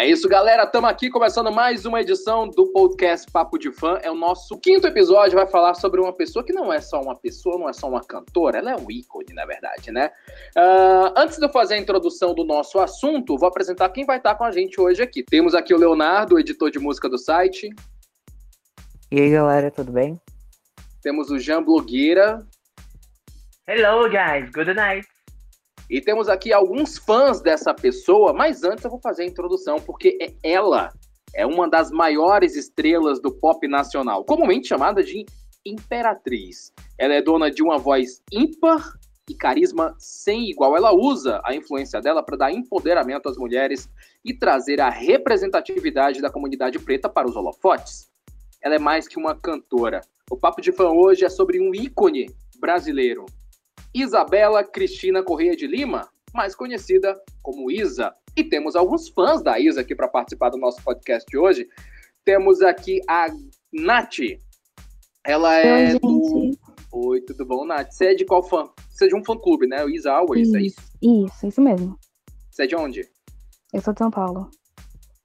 É 0.00 0.06
isso, 0.06 0.26
galera. 0.26 0.62
Estamos 0.62 0.88
aqui 0.88 1.10
começando 1.10 1.52
mais 1.52 1.84
uma 1.84 2.00
edição 2.00 2.48
do 2.48 2.68
podcast 2.72 3.30
Papo 3.30 3.58
de 3.58 3.70
Fã. 3.70 3.98
É 4.02 4.10
o 4.10 4.14
nosso 4.14 4.58
quinto 4.58 4.86
episódio. 4.86 5.36
Vai 5.36 5.46
falar 5.46 5.74
sobre 5.74 6.00
uma 6.00 6.10
pessoa 6.10 6.42
que 6.42 6.54
não 6.54 6.72
é 6.72 6.80
só 6.80 7.02
uma 7.02 7.14
pessoa, 7.14 7.58
não 7.58 7.68
é 7.68 7.72
só 7.74 7.86
uma 7.86 8.02
cantora, 8.02 8.56
ela 8.56 8.70
é 8.70 8.76
um 8.76 8.90
ícone, 8.90 9.34
na 9.34 9.44
verdade, 9.44 9.92
né? 9.92 10.10
Uh, 10.56 11.12
antes 11.14 11.36
de 11.36 11.44
eu 11.44 11.50
fazer 11.50 11.74
a 11.74 11.78
introdução 11.78 12.34
do 12.34 12.44
nosso 12.44 12.78
assunto, 12.78 13.36
vou 13.36 13.46
apresentar 13.46 13.90
quem 13.90 14.06
vai 14.06 14.16
estar 14.16 14.34
com 14.36 14.44
a 14.44 14.50
gente 14.50 14.80
hoje 14.80 15.02
aqui. 15.02 15.22
Temos 15.22 15.54
aqui 15.54 15.74
o 15.74 15.78
Leonardo, 15.78 16.40
editor 16.40 16.70
de 16.70 16.78
música 16.78 17.06
do 17.06 17.18
site. 17.18 17.68
E 19.12 19.20
aí, 19.20 19.30
galera, 19.30 19.70
tudo 19.70 19.92
bem? 19.92 20.18
Temos 21.02 21.30
o 21.30 21.38
Jean 21.38 21.62
Blogueira. 21.62 22.42
Hello, 23.68 24.08
guys. 24.08 24.50
Good 24.50 24.72
night. 24.72 25.09
E 25.90 26.00
temos 26.00 26.28
aqui 26.28 26.52
alguns 26.52 26.96
fãs 26.96 27.40
dessa 27.40 27.74
pessoa, 27.74 28.32
mas 28.32 28.62
antes 28.62 28.84
eu 28.84 28.90
vou 28.90 29.00
fazer 29.00 29.24
a 29.24 29.26
introdução, 29.26 29.80
porque 29.80 30.16
é 30.22 30.52
ela 30.52 30.92
é 31.34 31.44
uma 31.44 31.68
das 31.68 31.90
maiores 31.90 32.54
estrelas 32.54 33.20
do 33.20 33.32
pop 33.32 33.66
nacional, 33.66 34.24
comumente 34.24 34.68
chamada 34.68 35.02
de 35.02 35.26
Imperatriz. 35.66 36.72
Ela 36.96 37.14
é 37.14 37.22
dona 37.22 37.50
de 37.50 37.60
uma 37.60 37.76
voz 37.76 38.22
ímpar 38.30 38.94
e 39.28 39.34
carisma 39.34 39.94
sem 39.98 40.48
igual. 40.48 40.76
Ela 40.76 40.92
usa 40.92 41.40
a 41.44 41.54
influência 41.56 42.00
dela 42.00 42.22
para 42.22 42.36
dar 42.36 42.52
empoderamento 42.52 43.28
às 43.28 43.36
mulheres 43.36 43.90
e 44.24 44.32
trazer 44.32 44.80
a 44.80 44.88
representatividade 44.88 46.22
da 46.22 46.30
comunidade 46.30 46.78
preta 46.78 47.08
para 47.08 47.28
os 47.28 47.34
holofotes. 47.34 48.08
Ela 48.62 48.76
é 48.76 48.78
mais 48.78 49.08
que 49.08 49.18
uma 49.18 49.34
cantora. 49.34 50.02
O 50.30 50.36
Papo 50.36 50.60
de 50.60 50.70
Fã 50.70 50.88
hoje 50.88 51.24
é 51.24 51.28
sobre 51.28 51.60
um 51.60 51.74
ícone 51.74 52.30
brasileiro, 52.60 53.26
Isabela 53.92 54.62
Cristina 54.62 55.22
Correia 55.22 55.56
de 55.56 55.66
Lima, 55.66 56.08
mais 56.32 56.54
conhecida 56.54 57.20
como 57.42 57.70
Isa. 57.70 58.14
E 58.36 58.44
temos 58.44 58.76
alguns 58.76 59.08
fãs 59.08 59.42
da 59.42 59.58
Isa 59.58 59.80
aqui 59.80 59.94
para 59.94 60.08
participar 60.08 60.50
do 60.50 60.58
nosso 60.58 60.82
podcast 60.82 61.26
de 61.28 61.36
hoje. 61.36 61.68
Temos 62.24 62.62
aqui 62.62 63.00
a 63.08 63.26
Nath. 63.72 64.18
Ela 65.24 65.56
é 65.58 65.92
Oi, 65.92 65.98
do. 65.98 66.50
Oi, 66.92 67.20
tudo 67.22 67.44
bom, 67.44 67.64
Nath? 67.64 67.90
Você 67.90 68.06
é 68.06 68.14
de 68.14 68.24
qual 68.24 68.42
fã? 68.42 68.70
Você 68.88 69.06
é 69.06 69.08
de 69.08 69.16
um 69.16 69.24
fã 69.24 69.36
clube, 69.36 69.66
né? 69.66 69.84
O 69.84 69.90
Isa 69.90 70.12
Always, 70.12 70.52
é 70.54 70.62
isso? 70.62 70.80
Isso, 71.02 71.46
isso 71.46 71.60
mesmo. 71.60 71.98
Você 72.50 72.64
é 72.64 72.66
de 72.66 72.76
onde? 72.76 73.08
Eu 73.72 73.80
sou 73.80 73.92
de 73.92 73.98
São 73.98 74.10
Paulo. 74.10 74.50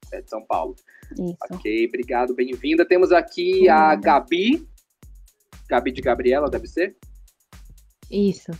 Você 0.03 0.17
é 0.17 0.22
de 0.22 0.29
São 0.29 0.44
Paulo. 0.45 0.75
Isso. 1.11 1.38
Ok, 1.52 1.88
obrigado, 1.88 2.33
bem-vinda. 2.33 2.85
Temos 2.85 3.11
aqui 3.11 3.69
a 3.69 3.95
Gabi. 3.95 4.67
Gabi 5.67 5.91
de 5.91 6.02
Gabriela, 6.02 6.50
deve 6.50 6.67
ser? 6.67 6.95
Isso. 8.09 8.51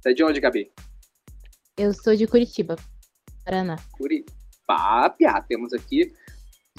Você 0.00 0.10
é 0.10 0.12
de 0.12 0.24
onde, 0.24 0.40
Gabi? 0.40 0.72
Eu 1.76 1.92
sou 1.92 2.14
de 2.14 2.26
Curitiba, 2.26 2.76
Paraná. 3.44 3.76
Curitiba. 3.92 4.38
Piá, 5.18 5.42
temos 5.42 5.72
aqui 5.72 6.12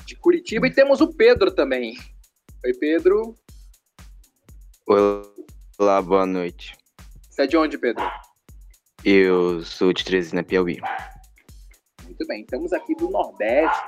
de 0.05 0.15
Curitiba 0.15 0.67
e 0.67 0.73
temos 0.73 1.01
o 1.01 1.13
Pedro 1.13 1.51
também. 1.51 1.97
Oi, 2.63 2.73
Pedro. 2.73 3.35
Olá, 5.77 6.01
boa 6.01 6.25
noite. 6.25 6.77
Você 7.29 7.43
é 7.43 7.47
de 7.47 7.57
onde, 7.57 7.77
Pedro? 7.77 8.03
Eu 9.03 9.63
sou 9.63 9.91
de 9.91 10.05
Teresina, 10.05 10.43
Piauí. 10.43 10.79
Muito 12.03 12.27
bem, 12.27 12.41
estamos 12.41 12.71
aqui 12.71 12.95
do 12.95 13.09
Nordeste. 13.09 13.83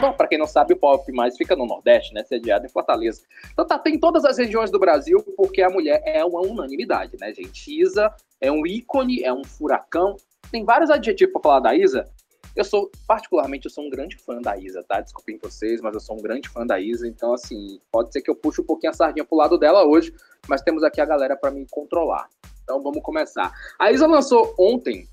Bom, 0.00 0.12
para 0.12 0.26
quem 0.26 0.38
não 0.38 0.46
sabe, 0.46 0.74
o 0.74 0.76
pop 0.76 1.10
mais 1.12 1.36
fica 1.36 1.54
no 1.54 1.64
Nordeste, 1.64 2.12
né? 2.12 2.24
Sediado 2.24 2.66
em 2.66 2.68
Fortaleza. 2.68 3.22
Então 3.52 3.66
tá, 3.66 3.78
tem 3.78 3.98
todas 3.98 4.24
as 4.24 4.36
regiões 4.36 4.70
do 4.70 4.78
Brasil, 4.78 5.22
porque 5.36 5.62
a 5.62 5.70
mulher 5.70 6.02
é 6.04 6.24
uma 6.24 6.40
unanimidade, 6.40 7.16
né, 7.20 7.32
gente? 7.32 7.80
Isa 7.80 8.12
é 8.40 8.50
um 8.50 8.66
ícone, 8.66 9.22
é 9.22 9.32
um 9.32 9.44
furacão. 9.44 10.16
Tem 10.50 10.64
vários 10.64 10.90
adjetivos 10.90 11.32
para 11.32 11.42
falar 11.42 11.60
da 11.60 11.74
Isa. 11.74 12.08
Eu 12.56 12.64
sou, 12.64 12.90
particularmente, 13.06 13.66
eu 13.66 13.70
sou 13.70 13.84
um 13.84 13.90
grande 13.90 14.16
fã 14.16 14.40
da 14.40 14.56
Isa, 14.56 14.82
tá? 14.82 15.00
Desculpem 15.00 15.38
vocês, 15.40 15.80
mas 15.80 15.94
eu 15.94 16.00
sou 16.00 16.16
um 16.16 16.22
grande 16.22 16.48
fã 16.48 16.66
da 16.66 16.80
Isa. 16.80 17.06
Então, 17.06 17.34
assim, 17.34 17.78
pode 17.92 18.12
ser 18.12 18.22
que 18.22 18.30
eu 18.30 18.34
puxe 18.34 18.62
um 18.62 18.64
pouquinho 18.64 18.90
a 18.90 18.94
sardinha 18.94 19.24
pro 19.24 19.36
lado 19.36 19.58
dela 19.58 19.84
hoje, 19.84 20.12
mas 20.48 20.62
temos 20.62 20.82
aqui 20.82 21.00
a 21.00 21.04
galera 21.04 21.36
para 21.36 21.50
me 21.50 21.66
controlar. 21.70 22.28
Então, 22.64 22.82
vamos 22.82 23.02
começar. 23.02 23.52
A 23.78 23.92
Isa 23.92 24.06
lançou 24.06 24.54
ontem 24.58 25.06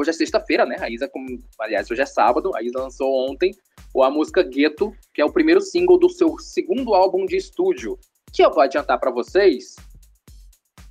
Hoje 0.00 0.08
é 0.08 0.12
sexta-feira, 0.14 0.64
né? 0.64 0.76
A 0.80 0.88
Isa, 0.88 1.06
como, 1.06 1.26
aliás, 1.58 1.90
hoje 1.90 2.00
é 2.00 2.06
sábado. 2.06 2.56
A 2.56 2.62
Isa 2.62 2.78
lançou 2.78 3.28
ontem 3.28 3.54
a 4.02 4.08
música 4.08 4.42
Gueto, 4.42 4.96
que 5.12 5.20
é 5.20 5.24
o 5.26 5.30
primeiro 5.30 5.60
single 5.60 5.98
do 5.98 6.08
seu 6.08 6.38
segundo 6.38 6.94
álbum 6.94 7.26
de 7.26 7.36
estúdio. 7.36 7.98
Que 8.32 8.42
eu 8.42 8.50
vou 8.50 8.62
adiantar 8.62 8.98
para 8.98 9.10
vocês 9.10 9.76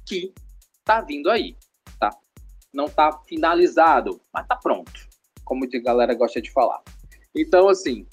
que 0.06 0.32
tá 0.84 1.02
vindo 1.02 1.28
aí, 1.32 1.58
tá? 2.00 2.12
Não 2.72 2.88
tá 2.88 3.20
finalizado, 3.28 4.22
mas 4.32 4.46
tá 4.46 4.56
pronto, 4.56 4.92
como 5.44 5.66
a 5.66 5.80
galera 5.80 6.14
gosta 6.14 6.40
de 6.40 6.52
falar. 6.52 6.84
Então, 7.36 7.68
assim, 7.68 8.06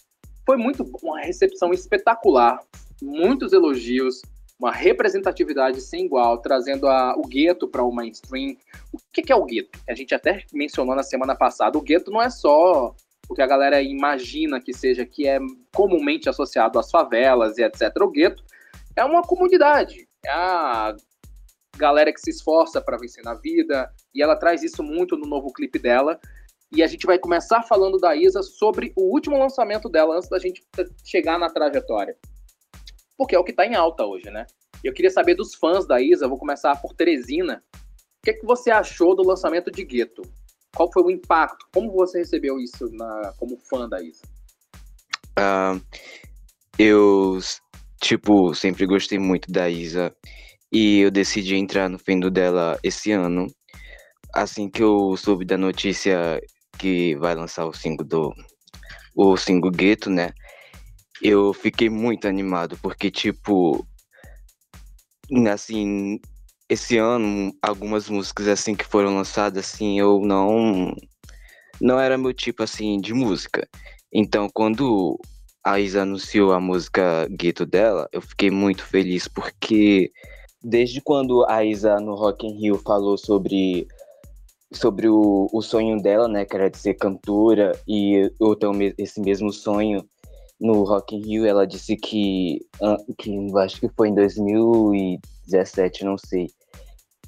foi 0.46 0.56
muito 0.56 0.90
uma 1.02 1.20
recepção 1.20 1.74
espetacular, 1.74 2.58
muitos 3.02 3.52
elogios, 3.52 4.22
uma 4.58 4.72
representatividade 4.72 5.80
sem 5.80 6.06
igual, 6.06 6.38
trazendo 6.38 6.88
a, 6.88 7.14
o 7.16 7.22
gueto 7.22 7.68
para 7.68 7.84
o 7.84 7.92
mainstream. 7.92 8.56
O 8.92 8.98
que, 9.12 9.22
que 9.22 9.32
é 9.32 9.36
o 9.36 9.44
gueto? 9.44 9.78
A 9.88 9.94
gente 9.94 10.14
até 10.14 10.44
mencionou 10.52 10.96
na 10.96 11.02
semana 11.02 11.36
passada. 11.36 11.76
O 11.76 11.82
gueto 11.82 12.10
não 12.10 12.22
é 12.22 12.30
só 12.30 12.94
o 13.28 13.34
que 13.34 13.42
a 13.42 13.46
galera 13.46 13.82
imagina 13.82 14.60
que 14.60 14.72
seja, 14.72 15.04
que 15.04 15.26
é 15.28 15.38
comumente 15.74 16.28
associado 16.28 16.78
às 16.78 16.90
favelas 16.90 17.58
e 17.58 17.64
etc. 17.64 17.94
O 18.00 18.10
gueto 18.10 18.42
é 18.94 19.04
uma 19.04 19.22
comunidade, 19.22 20.08
é 20.24 20.30
a 20.30 20.96
galera 21.76 22.12
que 22.12 22.20
se 22.20 22.30
esforça 22.30 22.80
para 22.80 22.96
vencer 22.96 23.22
na 23.22 23.34
vida, 23.34 23.92
e 24.14 24.22
ela 24.22 24.36
traz 24.36 24.62
isso 24.62 24.82
muito 24.82 25.16
no 25.18 25.26
novo 25.26 25.52
clipe 25.52 25.78
dela. 25.78 26.18
E 26.72 26.82
a 26.82 26.86
gente 26.86 27.06
vai 27.06 27.18
começar 27.18 27.62
falando 27.62 27.98
da 27.98 28.16
Isa 28.16 28.42
sobre 28.42 28.92
o 28.96 29.02
último 29.12 29.38
lançamento 29.38 29.88
dela, 29.88 30.16
antes 30.16 30.28
da 30.30 30.38
gente 30.38 30.64
chegar 31.04 31.38
na 31.38 31.50
trajetória 31.50 32.16
porque 33.16 33.34
é 33.34 33.38
o 33.38 33.44
que 33.44 33.50
está 33.50 33.66
em 33.66 33.74
alta 33.74 34.04
hoje, 34.04 34.30
né? 34.30 34.46
Eu 34.82 34.92
queria 34.92 35.10
saber 35.10 35.34
dos 35.34 35.54
fãs 35.54 35.86
da 35.86 36.00
Isa, 36.00 36.28
vou 36.28 36.38
começar 36.38 36.76
por 36.76 36.94
Teresina. 36.94 37.62
O 37.74 37.78
que, 38.22 38.30
é 38.30 38.34
que 38.34 38.46
você 38.46 38.70
achou 38.70 39.14
do 39.14 39.22
lançamento 39.22 39.70
de 39.70 39.84
Gueto? 39.84 40.22
Qual 40.74 40.92
foi 40.92 41.02
o 41.02 41.10
impacto? 41.10 41.66
Como 41.72 41.90
você 41.92 42.18
recebeu 42.18 42.58
isso 42.58 42.88
na, 42.92 43.32
como 43.38 43.56
fã 43.56 43.88
da 43.88 44.02
Isa? 44.02 44.22
Uh, 45.38 45.80
eu, 46.78 47.38
tipo, 48.00 48.54
sempre 48.54 48.86
gostei 48.86 49.18
muito 49.18 49.50
da 49.50 49.68
Isa 49.70 50.14
e 50.70 51.00
eu 51.00 51.10
decidi 51.10 51.56
entrar 51.56 51.88
no 51.88 51.98
fendo 51.98 52.30
dela 52.30 52.78
esse 52.82 53.12
ano. 53.12 53.46
Assim 54.34 54.68
que 54.68 54.82
eu 54.82 55.16
soube 55.16 55.44
da 55.44 55.56
notícia 55.56 56.40
que 56.78 57.16
vai 57.16 57.34
lançar 57.34 57.64
o 57.64 57.72
single 57.72 58.06
do 58.06 58.34
o 59.14 59.36
single 59.36 59.70
Gueto, 59.70 60.10
né? 60.10 60.34
Eu 61.26 61.52
fiquei 61.52 61.88
muito 61.88 62.28
animado, 62.28 62.78
porque, 62.82 63.10
tipo, 63.10 63.86
assim, 65.52 66.20
esse 66.68 66.98
ano, 66.98 67.52
algumas 67.62 68.08
músicas, 68.08 68.48
assim, 68.48 68.74
que 68.74 68.84
foram 68.84 69.14
lançadas, 69.14 69.66
assim, 69.66 69.98
eu 69.98 70.20
não, 70.20 70.94
não 71.80 71.98
era 71.98 72.18
meu 72.18 72.32
tipo, 72.32 72.62
assim, 72.62 73.00
de 73.00 73.14
música. 73.14 73.68
Então, 74.12 74.48
quando 74.52 75.18
a 75.64 75.80
Isa 75.80 76.02
anunciou 76.02 76.52
a 76.52 76.60
música 76.60 77.26
Gueto 77.28 77.66
dela, 77.66 78.08
eu 78.12 78.20
fiquei 78.20 78.50
muito 78.50 78.84
feliz, 78.84 79.26
porque 79.26 80.12
desde 80.62 81.00
quando 81.00 81.44
a 81.48 81.64
Isa 81.64 81.98
no 82.00 82.14
Rock 82.14 82.46
in 82.46 82.60
Rio 82.60 82.78
falou 82.78 83.18
sobre 83.18 83.86
sobre 84.72 85.08
o, 85.08 85.48
o 85.52 85.62
sonho 85.62 86.00
dela, 86.02 86.26
né, 86.28 86.44
que 86.44 86.56
era 86.56 86.68
de 86.68 86.76
ser 86.76 86.94
cantora, 86.94 87.72
e 87.86 88.30
eu 88.40 88.56
tenho 88.56 88.94
esse 88.98 89.20
mesmo 89.20 89.52
sonho 89.52 90.04
no 90.60 90.84
Rock 90.84 91.14
in 91.14 91.22
Rio, 91.22 91.46
ela 91.46 91.66
disse 91.66 91.96
que, 91.96 92.60
que 93.18 93.30
acho 93.58 93.80
que 93.80 93.88
foi 93.90 94.08
em 94.08 94.14
2017, 94.14 96.04
não 96.04 96.16
sei, 96.16 96.46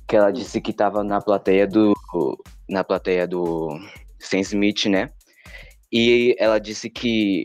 que 0.07 0.17
ela 0.17 0.31
disse 0.31 0.61
que 0.61 0.71
estava 0.71 1.05
na 1.05 1.21
plateia 1.21 1.67
do 1.67 1.95
na 2.69 2.83
plateia 2.83 3.27
do 3.27 3.79
Sam 4.19 4.41
Smith, 4.41 4.87
né? 4.87 5.11
E 5.93 6.35
ela 6.39 6.59
disse 6.59 6.91
que 6.91 7.45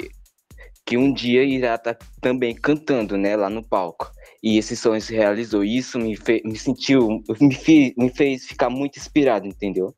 que 0.85 0.97
um 0.97 1.13
dia 1.13 1.43
irá 1.43 1.75
estar 1.75 1.93
tá 1.93 2.05
também 2.21 2.53
cantando, 2.53 3.17
né, 3.17 3.35
lá 3.35 3.49
no 3.49 3.63
palco. 3.63 4.11
E 4.41 4.57
esse 4.57 4.75
sonho 4.75 5.01
se 5.01 5.15
realizou. 5.15 5.63
Isso 5.63 5.97
me, 5.97 6.15
fez, 6.17 6.41
me 6.43 6.57
sentiu, 6.57 7.21
me, 7.39 7.55
fez, 7.55 7.93
me 7.97 8.09
fez 8.09 8.45
ficar 8.45 8.69
muito 8.69 8.99
inspirado, 8.99 9.47
entendeu? 9.47 9.95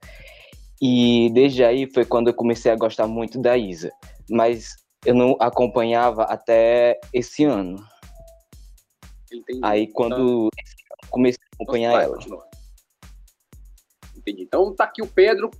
E 0.79 1.31
desde 1.33 1.63
aí 1.63 1.89
foi 1.91 2.05
quando 2.05 2.27
eu 2.27 2.33
comecei 2.33 2.71
a 2.71 2.75
gostar 2.75 3.07
muito 3.07 3.41
da 3.41 3.57
Isa. 3.57 3.91
Mas 4.29 4.75
eu 5.05 5.13
não 5.13 5.35
acompanhava 5.39 6.23
até 6.23 6.99
esse 7.13 7.43
ano. 7.43 7.77
Entendi. 9.31 9.59
Aí 9.63 9.87
quando 9.87 10.49
então, 10.53 11.09
comecei 11.09 11.43
a 11.43 11.55
acompanhar 11.55 11.91
vai, 11.91 12.03
ela. 12.05 12.15
Continua. 12.15 12.47
Entendi. 14.15 14.43
Então 14.43 14.73
tá 14.73 14.85
aqui 14.85 15.01
o 15.01 15.07
Pedro 15.07 15.51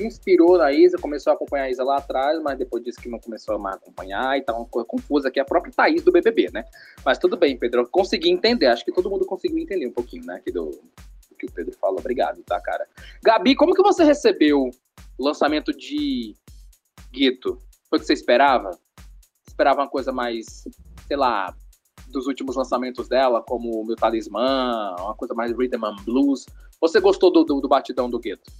se 0.00 0.06
inspirou 0.06 0.56
na 0.56 0.72
Isa, 0.72 0.96
começou 0.98 1.32
a 1.32 1.34
acompanhar 1.34 1.64
a 1.64 1.70
Isa 1.70 1.84
lá 1.84 1.98
atrás, 1.98 2.40
mas 2.42 2.56
depois 2.56 2.82
disse 2.82 3.00
que 3.00 3.08
não 3.08 3.18
começou 3.18 3.56
a 3.56 3.58
mais 3.58 3.76
acompanhar 3.76 4.38
e 4.38 4.42
tá 4.42 4.56
uma 4.56 4.64
coisa 4.64 4.86
confusa 4.86 5.28
aqui, 5.28 5.40
a 5.40 5.44
própria 5.44 5.72
Thaís 5.72 6.02
do 6.02 6.12
BBB, 6.12 6.50
né? 6.52 6.64
Mas 7.04 7.18
tudo 7.18 7.36
bem, 7.36 7.58
Pedro, 7.58 7.82
eu 7.82 7.88
consegui 7.88 8.30
entender, 8.30 8.66
acho 8.66 8.84
que 8.84 8.92
todo 8.92 9.10
mundo 9.10 9.26
conseguiu 9.26 9.58
entender 9.58 9.86
um 9.86 9.92
pouquinho, 9.92 10.24
né, 10.24 10.36
aqui 10.36 10.52
do, 10.52 10.66
do 10.66 11.36
que 11.36 11.46
o 11.46 11.52
Pedro 11.52 11.76
falou. 11.78 11.98
Obrigado, 11.98 12.42
tá, 12.44 12.60
cara? 12.60 12.86
Gabi, 13.22 13.54
como 13.54 13.74
que 13.74 13.82
você 13.82 14.04
recebeu 14.04 14.70
o 15.18 15.24
lançamento 15.24 15.76
de 15.76 16.34
Guito, 17.12 17.58
foi 17.88 17.98
o 17.98 18.00
que 18.00 18.06
você 18.06 18.12
esperava? 18.12 18.70
Esperava 19.60 19.82
uma 19.82 19.90
coisa 19.90 20.10
mais, 20.10 20.64
sei 21.06 21.18
lá, 21.18 21.54
dos 22.08 22.26
últimos 22.26 22.56
lançamentos 22.56 23.10
dela, 23.10 23.44
como 23.46 23.82
o 23.82 23.84
Meu 23.84 23.94
Talismã, 23.94 24.96
uma 24.98 25.14
coisa 25.14 25.34
mais 25.34 25.52
rhythm 25.54 25.84
and 25.84 25.96
blues. 26.02 26.46
Você 26.80 26.98
gostou 26.98 27.30
do, 27.30 27.44
do, 27.44 27.60
do 27.60 27.68
batidão 27.68 28.08
do 28.08 28.18
Gueto? 28.18 28.50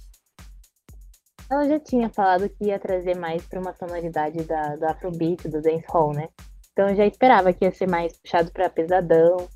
Ela 1.49 1.67
já 1.67 1.79
tinha 1.79 2.07
falado 2.07 2.47
que 2.47 2.65
ia 2.65 2.77
trazer 2.77 3.17
mais 3.17 3.43
para 3.47 3.59
uma 3.59 3.73
sonoridade 3.73 4.43
da, 4.43 4.75
do 4.75 4.85
Afrobeat, 4.85 5.49
do 5.49 5.59
dancehall, 5.59 6.13
né? 6.13 6.29
Então 6.71 6.87
eu 6.89 6.95
já 6.95 7.07
esperava 7.07 7.51
que 7.51 7.65
ia 7.65 7.71
ser 7.71 7.89
mais 7.89 8.15
puxado 8.19 8.51
para 8.51 8.69
pesadão, 8.69 9.49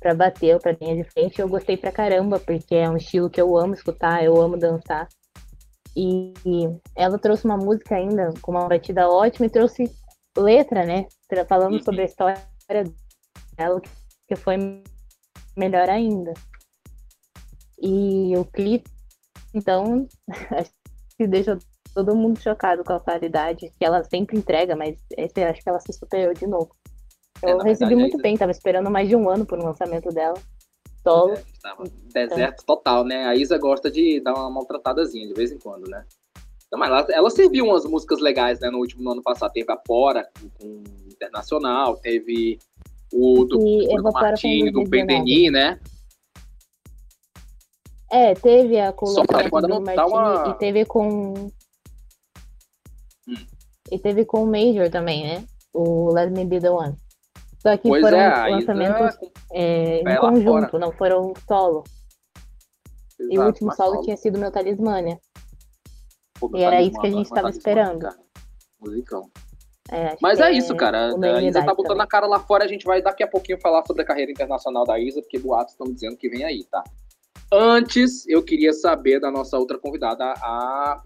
para 0.00 0.16
bater, 0.16 0.58
para 0.58 0.76
linha 0.80 0.96
de 0.96 1.08
frente. 1.08 1.40
Eu 1.40 1.48
gostei 1.48 1.76
pra 1.76 1.92
caramba, 1.92 2.40
porque 2.40 2.74
é 2.74 2.90
um 2.90 2.96
estilo 2.96 3.30
que 3.30 3.40
eu 3.40 3.56
amo 3.56 3.72
escutar, 3.72 4.24
eu 4.24 4.40
amo 4.40 4.58
dançar. 4.58 5.06
E, 5.96 6.34
e 6.44 6.68
ela 6.96 7.20
trouxe 7.20 7.44
uma 7.44 7.56
música 7.56 7.94
ainda 7.94 8.34
com 8.42 8.50
uma 8.50 8.66
batida 8.66 9.08
ótima 9.08 9.46
e 9.46 9.50
trouxe 9.50 9.88
letra, 10.36 10.84
né? 10.84 11.06
Falando 11.48 11.74
Uhum. 11.74 11.82
sobre 11.82 12.02
a 12.02 12.04
história 12.04 12.42
dela, 13.56 13.80
que 14.26 14.36
foi 14.36 14.56
melhor 15.56 15.88
ainda. 15.88 16.32
E 17.80 18.36
o 18.36 18.44
clipe, 18.44 18.90
então, 19.54 20.06
acho 20.50 20.70
que 21.16 21.26
deixou 21.26 21.58
todo 21.94 22.14
mundo 22.14 22.40
chocado 22.40 22.84
com 22.84 22.92
a 22.92 23.00
qualidade 23.00 23.70
que 23.78 23.84
ela 23.84 24.02
sempre 24.04 24.38
entrega, 24.38 24.76
mas 24.76 24.98
esse 25.16 25.42
acho 25.42 25.62
que 25.62 25.68
ela 25.68 25.80
se 25.80 25.92
superou 25.92 26.34
de 26.34 26.46
novo. 26.46 26.70
É, 27.42 27.52
Eu 27.52 27.58
na 27.58 27.64
recebi 27.64 27.90
verdade, 27.90 28.00
muito 28.00 28.18
é 28.18 28.22
bem, 28.22 28.36
tava 28.36 28.50
esperando 28.50 28.90
mais 28.90 29.08
de 29.08 29.16
um 29.16 29.28
ano 29.28 29.46
por 29.46 29.58
um 29.58 29.64
lançamento 29.64 30.08
dela. 30.10 30.36
Solo. 31.02 31.34
É, 31.34 31.42
deserto 32.12 32.64
total, 32.64 33.04
né? 33.04 33.26
A 33.26 33.34
Isa 33.34 33.56
gosta 33.56 33.90
de 33.90 34.20
dar 34.20 34.34
uma 34.34 34.50
maltratadazinha 34.50 35.26
de 35.26 35.34
vez 35.34 35.52
em 35.52 35.58
quando, 35.58 35.88
né? 35.88 36.04
Não, 36.70 36.78
mas 36.78 36.88
ela, 36.90 37.06
ela 37.10 37.30
serviu 37.30 37.64
umas 37.64 37.84
músicas 37.84 38.20
legais, 38.20 38.60
né? 38.60 38.70
No 38.70 38.78
último 38.78 39.02
no 39.02 39.12
ano 39.12 39.22
passado 39.22 39.52
teve 39.52 39.70
a 39.72 39.76
Pora 39.76 40.28
com, 40.38 40.48
com 40.50 40.82
Internacional, 41.10 41.96
teve 41.96 42.58
o 43.12 43.44
do, 43.44 43.58
do 43.58 44.12
Martins, 44.12 44.66
do 44.66 44.82
2019. 44.84 44.90
Pedeni, 44.90 45.50
né? 45.50 45.80
É, 48.10 48.34
teve 48.34 48.78
a 48.80 48.92
que 48.92 49.04
do 49.04 49.80
Martini 49.80 50.00
uma- 50.00 50.48
e 50.48 50.54
teve 50.58 50.84
com. 50.84 51.50
Hum. 53.26 53.46
E 53.90 53.98
teve 53.98 54.24
com 54.24 54.44
o 54.44 54.46
Major 54.46 54.90
também, 54.90 55.24
né? 55.24 55.44
O 55.74 56.12
Let 56.12 56.30
Me 56.30 56.44
Be 56.44 56.60
The 56.60 56.70
One. 56.70 56.94
Só 57.60 57.76
que 57.76 57.88
Pois 57.88 58.02
foram 58.02 58.18
é, 58.18 58.48
lançamentos 58.50 59.16
é, 59.52 60.00
em 60.00 60.16
conjunto, 60.20 60.70
fora. 60.70 60.78
não 60.78 60.92
foram 60.92 61.32
solo. 61.46 61.84
e 63.18 63.24
o 63.24 63.32
Exato, 63.32 63.46
último 63.48 63.66
mas 63.68 63.76
solo 63.76 64.00
tinha 64.02 64.16
sido 64.16 64.38
meu 64.38 64.50
talismânia. 64.50 65.18
Pô, 66.38 66.50
e 66.54 66.62
era 66.62 66.80
isso 66.80 67.00
que 67.00 67.06
a 67.06 67.10
gente 67.10 67.28
Talismã, 67.28 67.34
tava 67.34 67.50
esperando. 67.50 68.00
cara. 68.00 68.18
Musicão. 68.80 69.30
É, 69.90 70.16
Mas 70.20 70.38
que 70.38 70.44
é 70.44 70.52
isso, 70.52 70.76
cara. 70.76 71.14
A 71.14 71.42
Isa 71.42 71.64
tá 71.64 71.74
botando 71.74 71.92
também. 71.92 72.04
a 72.04 72.06
cara 72.06 72.26
lá 72.26 72.38
fora. 72.40 72.64
A 72.64 72.68
gente 72.68 72.84
vai 72.84 73.00
daqui 73.00 73.22
a 73.22 73.26
pouquinho 73.26 73.58
falar 73.60 73.84
sobre 73.86 74.02
a 74.02 74.04
carreira 74.04 74.30
internacional 74.30 74.84
da 74.84 74.98
Isa, 74.98 75.22
porque 75.22 75.38
boatos 75.38 75.72
estão 75.72 75.86
dizendo 75.92 76.16
que 76.16 76.28
vem 76.28 76.44
aí, 76.44 76.64
tá? 76.64 76.84
Antes, 77.50 78.26
eu 78.28 78.42
queria 78.42 78.72
saber 78.74 79.18
da 79.18 79.30
nossa 79.30 79.58
outra 79.58 79.78
convidada, 79.78 80.24
a 80.24 81.02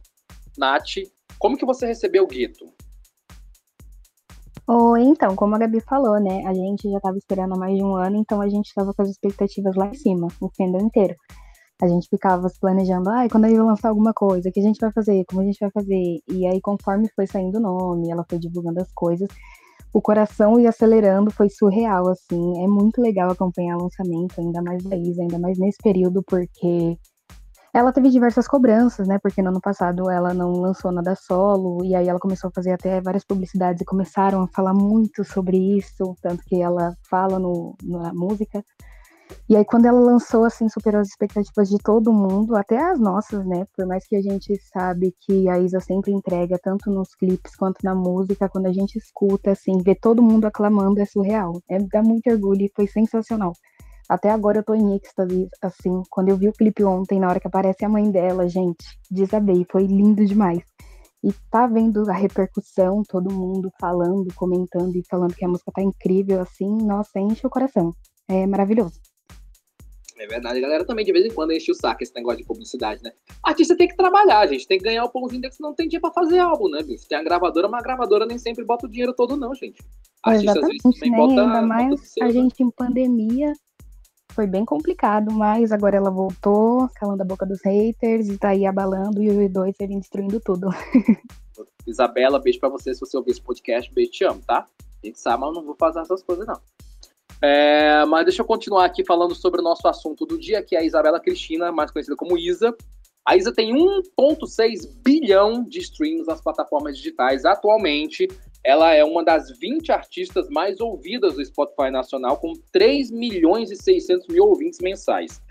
Nath. 0.59 1.09
Como 1.39 1.57
que 1.57 1.65
você 1.65 1.87
recebeu 1.87 2.25
o 2.25 2.27
Guito? 2.27 2.67
Ou 4.67 4.97
então, 4.97 5.37
como 5.37 5.55
a 5.55 5.59
Gabi 5.59 5.81
falou, 5.81 6.21
né? 6.21 6.45
A 6.47 6.55
gente 6.55 6.91
já 6.91 7.01
tava 7.01 7.17
esperando 7.17 7.55
há 7.55 7.57
mais 7.57 7.77
de 7.77 7.83
um 7.83 7.95
ano, 7.95 8.17
então 8.17 8.41
a 8.41 8.49
gente 8.49 8.73
tava 8.75 8.93
com 8.95 9.03
as 9.03 9.11
expectativas 9.11 9.75
lá 9.77 9.87
em 9.87 9.95
cima, 9.95 10.29
o 10.41 10.51
fandom 10.57 10.81
inteiro. 10.81 11.15
A 11.83 11.89
gente 11.89 12.09
ficava 12.09 12.49
se 12.49 12.61
planejando, 12.61 13.11
ai, 13.11 13.29
quando 13.29 13.45
aí 13.47 13.57
vai 13.57 13.67
lançar 13.67 13.89
alguma 13.89 14.15
coisa, 14.15 14.49
o 14.49 14.53
que 14.53 14.61
a 14.61 14.63
gente 14.63 14.79
vai 14.81 14.93
fazer, 14.93 15.25
como 15.27 15.41
a 15.41 15.45
gente 15.45 15.59
vai 15.61 15.71
fazer. 15.73 16.21
E 16.31 16.47
aí, 16.47 16.61
conforme 16.61 17.11
foi 17.15 17.27
saindo 17.27 17.59
o 17.59 17.61
nome, 17.61 18.09
ela 18.09 18.25
foi 18.29 18.39
divulgando 18.39 18.81
as 18.81 18.93
coisas, 18.93 19.29
o 19.93 20.01
coração 20.01 20.61
ia 20.61 20.69
acelerando, 20.69 21.33
foi 21.33 21.51
surreal, 21.51 22.09
assim. 22.09 22.63
É 22.63 22.69
muito 22.69 23.01
legal 23.03 23.31
acompanhar 23.31 23.77
o 23.77 23.83
lançamento, 23.83 24.41
ainda 24.41 24.63
mais 24.63 24.83
da 24.85 24.97
Isa, 24.97 25.23
ainda 25.23 25.39
mais 25.41 25.59
nesse 25.59 25.79
período, 25.83 26.23
porque 26.23 26.97
ela 27.75 27.93
teve 27.93 28.11
diversas 28.11 28.47
cobranças, 28.47 29.09
né? 29.09 29.19
Porque 29.19 29.43
no 29.43 29.49
ano 29.51 29.61
passado 29.61 30.09
ela 30.09 30.33
não 30.33 30.53
lançou 30.53 30.93
nada 30.93 31.15
solo, 31.17 31.85
e 31.85 31.95
aí 31.95 32.09
ela 32.09 32.21
começou 32.21 32.49
a 32.49 32.53
fazer 32.53 32.73
até 32.73 33.01
várias 33.01 33.25
publicidades 33.25 33.83
e 33.83 33.85
começaram 33.85 34.43
a 34.43 34.49
falar 34.49 34.73
muito 34.73 35.25
sobre 35.25 35.57
isso, 35.79 36.15
tanto 36.23 36.45
que 36.45 36.63
ela 36.63 36.95
fala 37.11 37.39
no, 37.39 37.77
na 37.83 38.15
música. 38.15 38.65
E 39.49 39.57
aí, 39.57 39.65
quando 39.65 39.87
ela 39.87 40.01
lançou, 40.01 40.45
assim, 40.45 40.69
superou 40.69 41.01
as 41.01 41.09
expectativas 41.09 41.69
de 41.69 41.79
todo 41.79 42.13
mundo, 42.13 42.57
até 42.57 42.79
as 42.79 42.99
nossas, 42.99 43.45
né? 43.47 43.67
Por 43.77 43.87
mais 43.87 44.07
que 44.07 44.17
a 44.17 44.23
gente 44.23 44.57
sabe 44.73 45.15
que 45.21 45.49
a 45.49 45.59
Isa 45.59 45.81
sempre 45.81 46.13
entrega, 46.13 46.59
tanto 46.63 46.91
nos 46.91 47.15
clipes 47.15 47.55
quanto 47.57 47.79
na 47.85 47.95
música, 47.95 48.49
quando 48.49 48.67
a 48.67 48.73
gente 48.73 48.97
escuta, 48.97 49.51
assim, 49.53 49.79
ver 49.83 49.97
todo 49.97 50.23
mundo 50.23 50.47
aclamando 50.47 51.01
é 51.01 51.05
surreal. 51.05 51.61
É, 51.69 51.79
dá 51.79 52.03
muito 52.03 52.31
orgulho 52.31 52.63
e 52.63 52.73
foi 52.75 52.87
sensacional. 52.87 53.53
Até 54.09 54.31
agora 54.31 54.59
eu 54.59 54.65
tô 54.65 54.75
em 54.75 54.95
êxtase, 54.97 55.49
assim, 55.63 56.03
quando 56.11 56.29
eu 56.29 56.37
vi 56.37 56.49
o 56.49 56.53
clipe 56.53 56.85
ontem, 56.85 57.21
na 57.21 57.29
hora 57.29 57.41
que 57.41 57.47
aparece 57.47 57.85
a 57.85 57.89
mãe 57.89 58.11
dela, 58.11 58.49
gente, 58.49 58.85
desabei, 59.11 59.67
foi 59.71 59.87
lindo 59.87 60.25
demais. 60.25 60.63
E 61.25 61.33
tá 61.51 61.67
vendo 61.67 62.09
a 62.11 62.15
repercussão, 62.15 63.03
todo 63.09 63.33
mundo 63.33 63.71
falando, 63.81 64.33
comentando 64.35 64.97
e 64.97 65.05
falando 65.09 65.35
que 65.35 65.45
a 65.45 65.49
música 65.49 65.71
tá 65.73 65.83
incrível, 65.83 66.41
assim, 66.41 66.69
nossa, 66.85 67.21
enche 67.21 67.47
o 67.47 67.51
coração. 67.51 67.95
É 68.29 68.47
maravilhoso. 68.47 69.12
É 70.19 70.27
verdade, 70.27 70.59
a 70.59 70.61
galera 70.63 70.85
também 70.85 71.05
de 71.05 71.13
vez 71.13 71.27
em 71.27 71.35
quando 71.35 71.53
enche 71.53 71.71
o 71.71 71.75
saco 71.75 72.03
esse 72.03 72.15
negócio 72.15 72.39
de 72.39 72.45
publicidade, 72.45 73.03
né? 73.03 73.13
Artista 73.43 73.77
tem 73.77 73.89
que 73.89 73.97
trabalhar, 73.97 74.47
gente. 74.47 74.67
Tem 74.67 74.79
que 74.79 74.85
ganhar 74.85 75.05
o 75.05 75.09
pãozinho 75.09 75.41
dele, 75.41 75.53
senão 75.53 75.71
não 75.71 75.77
tem 75.77 75.89
dinheiro 75.89 76.03
pra 76.03 76.23
fazer 76.23 76.39
álbum, 76.39 76.69
né, 76.69 76.83
bicho? 76.83 77.09
Tem 77.09 77.19
a 77.19 77.23
gravadora, 77.23 77.69
mas 77.69 77.81
a 77.81 77.85
gravadora 77.85 78.27
nem 78.27 78.39
sempre 78.39 78.65
bota 78.65 78.87
o 78.87 78.89
dinheiro 78.89 79.15
todo, 79.15 79.37
não, 79.37 79.55
gente. 79.55 79.83
Artista, 80.23 80.61
às 80.61 80.67
vezes, 80.67 80.83
também 80.83 81.11
né? 81.11 81.17
bota, 81.17 81.31
Ainda 81.33 81.47
bota 81.47 81.63
mais 81.63 81.91
do 81.91 81.97
seu, 81.99 82.25
a 82.25 82.27
né? 82.27 82.33
gente 82.33 82.63
em 82.63 82.71
pandemia. 82.71 83.53
Foi 84.33 84.47
bem 84.47 84.65
complicado, 84.65 85.31
mas 85.33 85.73
agora 85.73 85.97
ela 85.97 86.11
voltou, 86.11 86.89
calando 86.95 87.23
a 87.23 87.27
boca 87.27 87.45
dos 87.45 87.61
haters 87.63 88.29
e 88.29 88.39
tá 88.39 88.51
aí 88.51 88.65
abalando 88.65 89.23
e 89.23 89.29
o 89.29 89.49
E2 89.49 89.75
ele 89.81 89.99
destruindo 89.99 90.41
tudo. 90.41 90.69
Isabela, 91.87 92.39
beijo 92.39 92.59
pra 92.59 92.69
você 92.69 92.95
se 92.95 93.01
você 93.01 93.17
ouvir 93.17 93.33
esse 93.33 93.43
podcast. 93.43 93.93
Beijo, 93.93 94.11
te 94.13 94.25
amo, 94.25 94.41
tá? 94.47 94.67
A 95.03 95.07
gente 95.07 95.19
sabe, 95.19 95.41
mas 95.41 95.49
eu 95.49 95.55
não 95.55 95.65
vou 95.67 95.77
fazer 95.79 96.01
essas 96.01 96.23
coisas, 96.23 96.47
não. 96.47 96.59
É, 97.43 98.05
mas 98.05 98.25
deixa 98.25 98.41
eu 98.41 98.47
continuar 98.47 98.85
aqui 98.85 99.05
falando 99.05 99.35
sobre 99.35 99.61
o 99.61 99.65
nosso 99.65 99.89
assunto 99.89 100.25
do 100.25 100.39
dia, 100.39 100.63
que 100.63 100.77
é 100.77 100.79
a 100.79 100.85
Isabela 100.85 101.19
Cristina, 101.19 101.73
mais 101.73 101.91
conhecida 101.91 102.17
como 102.17 102.39
Isa. 102.39 102.73
A 103.27 103.37
Isa 103.37 103.53
tem 103.53 103.75
1,6 103.75 104.89
bilhão 105.03 105.65
de 105.65 105.81
streams 105.81 106.27
nas 106.27 106.41
plataformas 106.41 106.97
digitais. 106.97 107.45
Atualmente, 107.45 108.29
ela 108.65 108.95
é 108.95 109.05
uma 109.05 109.25
das 109.25 109.51
20 109.59 109.91
artistas 109.91 110.49
mais 110.49 110.81
ouvidas 110.81 111.35
do 111.35 111.45
Spotify 111.45 111.91
nacional, 111.91 112.39
com 112.39 112.53
3 112.73 113.11
milhões 113.11 113.73
e 113.73 113.77
600 113.77 114.29
mil 114.29 114.45
ouvintes 114.45 114.79
mensais. 114.81 115.43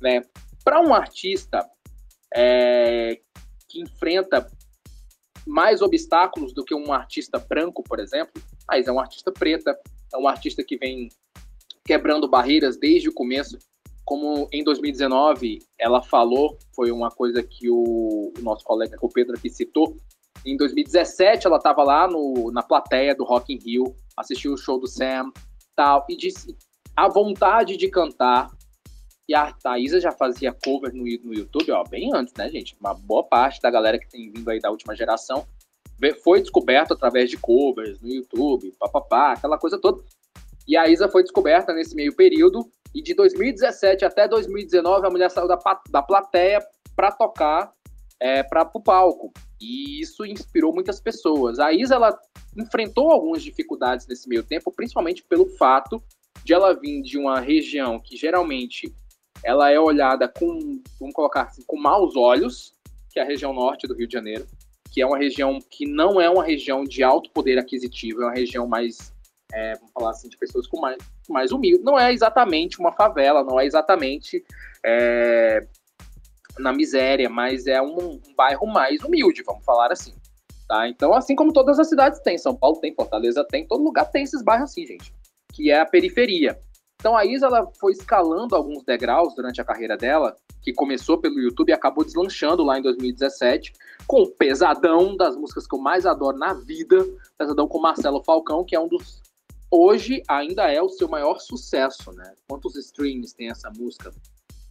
Né? 0.00 0.22
Para 0.62 0.80
um 0.82 0.92
artista 0.92 1.66
é, 2.34 3.18
que 3.68 3.80
enfrenta 3.80 4.50
mais 5.46 5.80
obstáculos 5.80 6.52
do 6.52 6.62
que 6.62 6.74
um 6.74 6.92
artista 6.92 7.38
branco, 7.38 7.82
por 7.82 7.98
exemplo, 8.00 8.42
mas 8.68 8.86
é 8.86 8.92
um 8.92 9.00
artista 9.00 9.32
preta, 9.32 9.78
é 10.12 10.18
um 10.18 10.28
artista 10.28 10.62
que 10.62 10.76
vem 10.76 11.08
quebrando 11.88 12.28
barreiras 12.28 12.76
desde 12.76 13.08
o 13.08 13.14
começo. 13.14 13.56
Como 14.04 14.46
em 14.52 14.62
2019 14.62 15.60
ela 15.78 16.02
falou, 16.02 16.58
foi 16.76 16.90
uma 16.90 17.10
coisa 17.10 17.42
que 17.42 17.70
o, 17.70 18.30
o 18.36 18.42
nosso 18.42 18.62
colega, 18.62 18.98
o 19.00 19.08
Pedro 19.08 19.34
aqui 19.34 19.48
citou. 19.48 19.96
Em 20.44 20.54
2017 20.54 21.46
ela 21.46 21.56
estava 21.56 21.82
lá 21.82 22.06
no, 22.06 22.52
na 22.52 22.62
plateia 22.62 23.14
do 23.14 23.24
Rock 23.24 23.54
in 23.54 23.58
Rio, 23.58 23.96
assistiu 24.18 24.52
o 24.52 24.56
show 24.58 24.78
do 24.78 24.86
Sam, 24.86 25.32
tal, 25.74 26.04
e 26.10 26.16
disse 26.16 26.54
a 26.94 27.08
vontade 27.08 27.78
de 27.78 27.88
cantar. 27.88 28.50
E 29.26 29.34
a 29.34 29.52
Thaisa 29.52 29.98
já 29.98 30.12
fazia 30.12 30.56
cover 30.64 30.92
no, 30.94 31.04
no 31.04 31.34
YouTube, 31.34 31.70
ó, 31.70 31.84
bem 31.84 32.10
antes, 32.14 32.34
né, 32.34 32.50
gente? 32.50 32.76
Uma 32.78 32.92
boa 32.92 33.22
parte 33.22 33.62
da 33.62 33.70
galera 33.70 33.98
que 33.98 34.08
tem 34.08 34.30
vindo 34.30 34.48
aí 34.50 34.58
da 34.60 34.70
última 34.70 34.94
geração 34.94 35.46
foi 36.22 36.40
descoberto 36.40 36.92
através 36.94 37.28
de 37.28 37.36
covers 37.36 38.00
no 38.00 38.08
YouTube, 38.08 38.72
papapá, 38.78 39.32
aquela 39.32 39.58
coisa 39.58 39.78
toda. 39.78 40.02
E 40.68 40.76
a 40.76 40.86
Isa 40.86 41.08
foi 41.08 41.22
descoberta 41.22 41.72
nesse 41.72 41.94
meio 41.96 42.14
período. 42.14 42.70
E 42.94 43.02
de 43.02 43.14
2017 43.14 44.04
até 44.04 44.28
2019, 44.28 45.06
a 45.06 45.10
mulher 45.10 45.30
saiu 45.30 45.48
da, 45.48 45.58
da 45.90 46.02
plateia 46.02 46.60
para 46.94 47.10
tocar 47.10 47.72
é, 48.20 48.42
para 48.42 48.70
o 48.74 48.80
palco. 48.80 49.32
E 49.60 50.00
isso 50.00 50.24
inspirou 50.26 50.72
muitas 50.72 51.00
pessoas. 51.00 51.58
A 51.58 51.72
Isa 51.72 51.94
ela 51.94 52.18
enfrentou 52.56 53.10
algumas 53.10 53.42
dificuldades 53.42 54.06
nesse 54.06 54.28
meio 54.28 54.42
tempo, 54.42 54.70
principalmente 54.70 55.24
pelo 55.24 55.46
fato 55.56 56.02
de 56.44 56.52
ela 56.52 56.74
vir 56.74 57.02
de 57.02 57.18
uma 57.18 57.40
região 57.40 57.98
que 57.98 58.16
geralmente 58.16 58.94
ela 59.42 59.70
é 59.70 59.78
olhada 59.78 60.28
com, 60.28 60.80
vamos 60.98 61.14
colocar 61.14 61.42
assim, 61.42 61.62
com 61.66 61.78
maus 61.78 62.16
olhos, 62.16 62.74
que 63.10 63.18
é 63.18 63.22
a 63.22 63.26
região 63.26 63.52
norte 63.52 63.86
do 63.86 63.94
Rio 63.94 64.06
de 64.06 64.12
Janeiro, 64.12 64.46
que 64.90 65.00
é 65.00 65.06
uma 65.06 65.18
região 65.18 65.58
que 65.70 65.86
não 65.86 66.20
é 66.20 66.28
uma 66.28 66.44
região 66.44 66.84
de 66.84 67.02
alto 67.02 67.30
poder 67.30 67.58
aquisitivo, 67.58 68.22
é 68.22 68.26
uma 68.26 68.34
região 68.34 68.66
mais, 68.66 69.12
é, 69.52 69.74
vamos 69.76 69.92
falar 69.92 70.10
assim, 70.10 70.28
de 70.28 70.36
pessoas 70.36 70.66
com 70.66 70.80
mais, 70.80 70.98
mais 71.28 71.52
humildes. 71.52 71.84
Não 71.84 71.98
é 71.98 72.12
exatamente 72.12 72.78
uma 72.78 72.92
favela, 72.92 73.42
não 73.42 73.58
é 73.58 73.66
exatamente 73.66 74.44
é, 74.84 75.66
na 76.58 76.72
miséria, 76.72 77.28
mas 77.28 77.66
é 77.66 77.80
um, 77.80 78.14
um 78.14 78.34
bairro 78.36 78.66
mais 78.66 79.02
humilde, 79.02 79.42
vamos 79.42 79.64
falar 79.64 79.92
assim. 79.92 80.14
Tá? 80.68 80.86
Então, 80.88 81.14
assim 81.14 81.34
como 81.34 81.52
todas 81.52 81.78
as 81.78 81.88
cidades 81.88 82.20
têm, 82.20 82.36
São 82.36 82.54
Paulo 82.54 82.78
tem, 82.78 82.94
Fortaleza 82.94 83.44
tem, 83.44 83.66
todo 83.66 83.82
lugar 83.82 84.10
tem 84.10 84.24
esses 84.24 84.42
bairros 84.42 84.70
assim, 84.70 84.86
gente, 84.86 85.14
que 85.52 85.70
é 85.70 85.80
a 85.80 85.86
periferia. 85.86 86.58
Então 87.00 87.16
a 87.16 87.24
Isa 87.24 87.46
ela 87.46 87.70
foi 87.78 87.92
escalando 87.92 88.56
alguns 88.56 88.82
degraus 88.82 89.34
durante 89.34 89.60
a 89.60 89.64
carreira 89.64 89.96
dela, 89.96 90.36
que 90.60 90.72
começou 90.72 91.16
pelo 91.16 91.38
YouTube 91.38 91.70
e 91.70 91.72
acabou 91.72 92.04
deslanchando 92.04 92.64
lá 92.64 92.78
em 92.78 92.82
2017, 92.82 93.72
com 94.06 94.22
o 94.22 94.26
Pesadão, 94.26 95.16
das 95.16 95.36
músicas 95.36 95.66
que 95.66 95.74
eu 95.74 95.80
mais 95.80 96.04
adoro 96.04 96.36
na 96.36 96.52
vida, 96.52 97.06
Pesadão 97.38 97.68
com 97.68 97.80
Marcelo 97.80 98.22
Falcão, 98.24 98.64
que 98.64 98.74
é 98.74 98.80
um 98.80 98.88
dos 98.88 99.22
hoje 99.70 100.22
ainda 100.28 100.70
é 100.70 100.82
o 100.82 100.88
seu 100.88 101.08
maior 101.08 101.38
sucesso, 101.38 102.12
né? 102.12 102.34
Quantos 102.48 102.76
streams 102.76 103.34
tem 103.34 103.50
essa 103.50 103.70
música? 103.70 104.12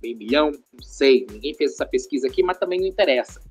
Meio 0.02 0.18
milhão? 0.18 0.52
Não 0.52 0.84
sei, 0.84 1.26
ninguém 1.30 1.54
fez 1.54 1.74
essa 1.74 1.86
pesquisa 1.86 2.28
aqui, 2.28 2.44
mas 2.44 2.58
também 2.58 2.80
não 2.80 2.88
interessa. 2.88 3.42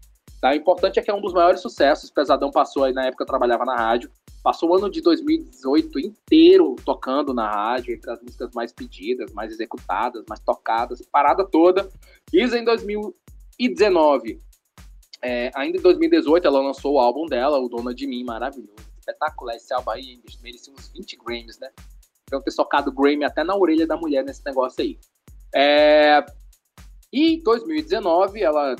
Tá? 0.41 0.51
O 0.51 0.55
importante 0.55 0.99
é 0.99 1.03
que 1.03 1.11
é 1.11 1.15
um 1.15 1.21
dos 1.21 1.33
maiores 1.33 1.61
sucessos. 1.61 2.11
Pesadão 2.11 2.51
passou 2.51 2.85
aí 2.85 2.93
na 2.93 3.07
época 3.07 3.23
eu 3.23 3.27
trabalhava 3.27 3.65
na 3.65 3.77
rádio. 3.77 4.11
Passou 4.43 4.71
o 4.71 4.77
ano 4.77 4.89
de 4.89 5.01
2018 5.01 5.99
inteiro 5.99 6.77
tocando 6.85 7.35
na 7.35 7.51
rádio, 7.51 7.95
entre 7.95 8.11
as 8.11 8.23
músicas 8.23 8.51
mais 8.55 8.73
pedidas, 8.73 9.33
mais 9.33 9.51
executadas, 9.51 10.25
mais 10.29 10.41
tocadas, 10.41 11.03
parada 11.11 11.45
toda. 11.45 11.89
Isa 12.33 12.59
em 12.59 12.65
2019. 12.65 14.41
É, 15.23 15.51
ainda 15.55 15.79
em 15.79 15.83
2018 15.83 16.47
ela 16.47 16.61
lançou 16.61 16.95
o 16.95 17.01
álbum 17.01 17.27
dela, 17.27 17.59
O 17.59 17.69
Dona 17.69 17.93
de 17.93 18.07
Mim, 18.07 18.23
maravilhoso. 18.23 18.86
Espetacular 19.07 19.55
esse 19.55 19.73
álbum 19.73 19.91
aí, 19.91 20.21
merecia 20.43 20.73
uns 20.73 20.89
20 20.89 21.17
Grammys, 21.25 21.59
né? 21.59 21.71
Então 22.25 22.43
ter 22.43 22.51
socado 22.51 22.91
Grammy 22.91 23.25
até 23.25 23.45
na 23.45 23.55
orelha 23.55 23.87
da 23.87 23.97
mulher 23.97 24.25
nesse 24.25 24.45
negócio 24.45 24.83
aí. 24.83 24.99
É... 25.55 26.25
E 27.13 27.35
em 27.35 27.43
2019 27.43 28.43
ela 28.43 28.75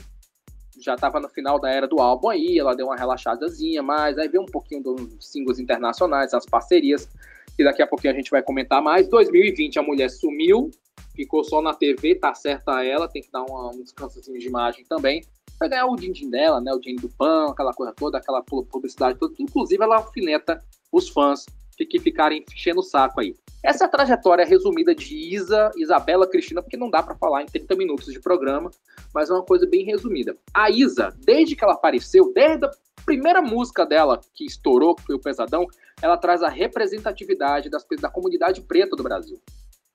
já 0.79 0.95
estava 0.95 1.21
no 1.21 1.29
final 1.29 1.59
da 1.59 1.71
era 1.71 1.87
do 1.87 2.01
álbum 2.01 2.29
aí, 2.29 2.59
ela 2.59 2.75
deu 2.75 2.87
uma 2.87 2.97
relaxadazinha, 2.97 3.83
mas 3.83 4.19
aí 4.19 4.29
veio 4.29 4.43
um 4.43 4.47
pouquinho 4.47 4.83
dos 4.83 5.31
singles 5.31 5.59
internacionais, 5.59 6.35
as 6.35 6.45
parcerias, 6.45 7.09
que 7.57 7.65
daqui 7.65 7.81
a 7.81 7.87
pouquinho 7.87 8.13
a 8.13 8.17
gente 8.17 8.31
vai 8.31 8.43
comentar 8.43 8.83
mais. 8.83 9.09
2020 9.09 9.79
a 9.79 9.83
mulher 9.83 10.11
sumiu, 10.11 10.71
ficou 11.15 11.45
só 11.45 11.63
na 11.63 11.73
TV, 11.73 12.17
tá 12.17 12.35
certa 12.35 12.85
ela, 12.85 13.09
tem 13.09 13.23
que 13.23 13.31
dar 13.31 13.45
uma, 13.45 13.71
um 13.71 13.83
descansozinho 13.83 14.39
de 14.39 14.49
imagem 14.49 14.85
também. 14.85 15.23
Vai 15.59 15.69
ganhar 15.69 15.87
o 15.87 15.97
din-din 15.97 16.31
dela, 16.31 16.61
né? 16.61 16.73
O 16.73 16.79
din 16.79 16.97
do 16.97 17.09
pão, 17.09 17.49
aquela 17.49 17.73
coisa 17.73 17.93
toda, 17.93 18.19
aquela 18.19 18.43
publicidade 18.43 19.19
toda. 19.19 19.35
Inclusive, 19.39 19.83
ela 19.83 19.97
alfineta 19.97 20.63
os 20.93 21.09
fãs 21.09 21.47
que 21.85 21.99
ficarem 21.99 22.45
enchendo 22.53 22.81
o 22.81 22.83
saco 22.83 23.21
aí. 23.21 23.35
Essa 23.63 23.85
é 23.85 23.87
a 23.87 23.91
trajetória 23.91 24.47
resumida 24.47 24.95
de 24.95 25.35
Isa, 25.35 25.71
Isabela 25.77 26.27
Cristina, 26.27 26.63
porque 26.63 26.77
não 26.77 26.89
dá 26.89 27.03
para 27.03 27.17
falar 27.17 27.43
em 27.43 27.47
30 27.47 27.75
minutos 27.75 28.13
de 28.13 28.21
programa, 28.21 28.71
mas 29.13 29.29
é 29.29 29.33
uma 29.33 29.43
coisa 29.43 29.67
bem 29.67 29.85
resumida. 29.85 30.37
A 30.55 30.71
Isa, 30.71 31.15
desde 31.25 31.57
que 31.57 31.65
ela 31.65 31.75
apareceu, 31.75 32.33
desde 32.33 32.65
a 32.65 32.71
primeira 33.05 33.43
música 33.43 33.85
dela 33.85 34.21
que 34.35 34.45
estourou, 34.45 34.95
que 34.95 35.03
foi 35.03 35.17
o 35.17 35.21
Pesadão, 35.21 35.67
ela 36.01 36.17
traz 36.17 36.43
a 36.43 36.49
representatividade 36.49 37.69
das, 37.69 37.85
da 38.01 38.09
comunidade 38.09 38.63
preta 38.63 38.95
do 38.95 39.03
Brasil. 39.03 39.41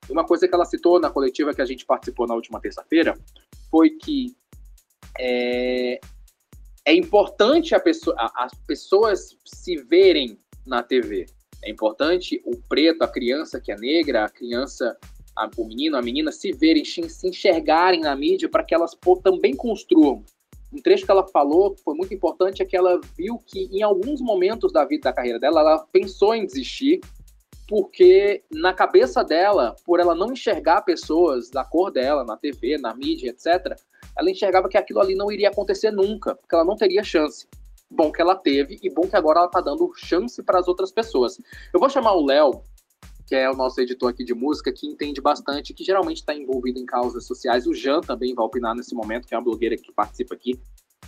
Uma 0.10 0.26
coisa 0.26 0.48
que 0.48 0.54
ela 0.54 0.66
citou 0.66 1.00
na 1.00 1.10
coletiva 1.10 1.54
que 1.54 1.62
a 1.62 1.66
gente 1.66 1.86
participou 1.86 2.28
na 2.28 2.36
última 2.36 2.60
terça-feira 2.60 3.18
foi 3.70 3.92
que 3.92 4.36
é, 5.20 6.00
é 6.86 6.94
importante 6.94 7.78
pessoa, 7.80 8.16
as 8.36 8.54
pessoas 8.66 9.38
se 9.46 9.76
verem 9.78 10.38
na 10.66 10.82
TV. 10.82 11.26
É 11.64 11.70
importante 11.70 12.42
o 12.46 12.58
preto, 12.58 13.04
a 13.04 13.08
criança 13.08 13.60
que 13.60 13.72
é 13.72 13.76
negra, 13.76 14.26
a 14.26 14.30
criança, 14.30 14.98
a, 15.36 15.50
o 15.58 15.66
menino, 15.66 15.96
a 15.96 16.02
menina 16.02 16.32
se 16.32 16.52
verem, 16.52 16.84
se 16.84 17.28
enxergarem 17.28 18.02
na 18.02 18.16
mídia 18.16 18.50
para 18.50 18.64
que 18.64 18.74
elas 18.74 18.96
pô, 18.96 19.16
também 19.16 19.56
construam. 19.56 20.24
Um 20.74 20.82
trecho 20.82 21.06
que 21.06 21.12
ela 21.12 21.28
falou 21.28 21.76
que 21.76 21.84
foi 21.84 21.94
muito 21.94 22.14
importante 22.14 22.62
é 22.62 22.66
que 22.66 22.78
ela 22.78 23.00
viu 23.18 23.38
que 23.46 23.70
em 23.72 23.84
alguns 23.84 24.22
momentos 24.22 24.72
da 24.72 24.86
vida 24.86 25.10
da 25.10 25.14
carreira 25.14 25.40
dela, 25.40 25.60
ela 25.60 25.80
pensou 25.92 26.34
em 26.34 26.46
desistir, 26.46 27.02
porque 27.68 28.44
na 28.52 28.74
cabeça 28.74 29.24
dela, 29.24 29.76
por 29.86 30.00
ela 30.00 30.16
não 30.16 30.32
enxergar 30.32 30.82
pessoas 30.82 31.50
da 31.50 31.64
cor 31.64 31.92
dela 31.92 32.24
na 32.24 32.38
TV, 32.38 32.78
na 32.78 32.96
mídia, 32.96 33.30
etc., 33.30 33.78
ela 34.18 34.30
enxergava 34.30 34.70
que 34.70 34.78
aquilo 34.78 35.00
ali 35.00 35.16
não 35.16 35.32
iria 35.32 35.50
acontecer 35.50 35.92
nunca, 35.92 36.36
porque 36.36 36.56
ela 36.56 36.66
não 36.66 36.76
teria 36.76 37.04
chance 37.04 37.48
bom 37.92 38.12
que 38.12 38.22
ela 38.22 38.36
teve 38.36 38.80
e 38.82 38.90
bom 38.90 39.08
que 39.08 39.16
agora 39.16 39.40
ela 39.40 39.50
tá 39.50 39.60
dando 39.60 39.92
chance 39.96 40.42
para 40.42 40.60
as 40.60 40.68
outras 40.68 40.92
pessoas. 40.92 41.38
Eu 41.74 41.80
vou 41.80 41.90
chamar 41.90 42.14
o 42.14 42.26
Léo, 42.26 42.64
que 43.28 43.36
é 43.36 43.50
o 43.50 43.56
nosso 43.56 43.80
editor 43.82 44.10
aqui 44.10 44.24
de 44.24 44.34
música, 44.34 44.72
que 44.72 44.88
entende 44.88 45.22
bastante, 45.22 45.74
que 45.74 45.84
geralmente 45.84 46.18
está 46.18 46.34
envolvido 46.34 46.80
em 46.80 46.86
causas 46.86 47.26
sociais. 47.26 47.68
O 47.68 47.74
Jean 47.74 48.02
também 48.02 48.34
vai 48.34 48.46
opinar 48.46 48.74
nesse 48.74 48.96
momento, 48.96 49.28
que 49.28 49.36
é 49.36 49.38
uma 49.38 49.44
blogueira 49.44 49.76
que 49.76 49.92
participa 49.92 50.34
aqui, 50.34 50.60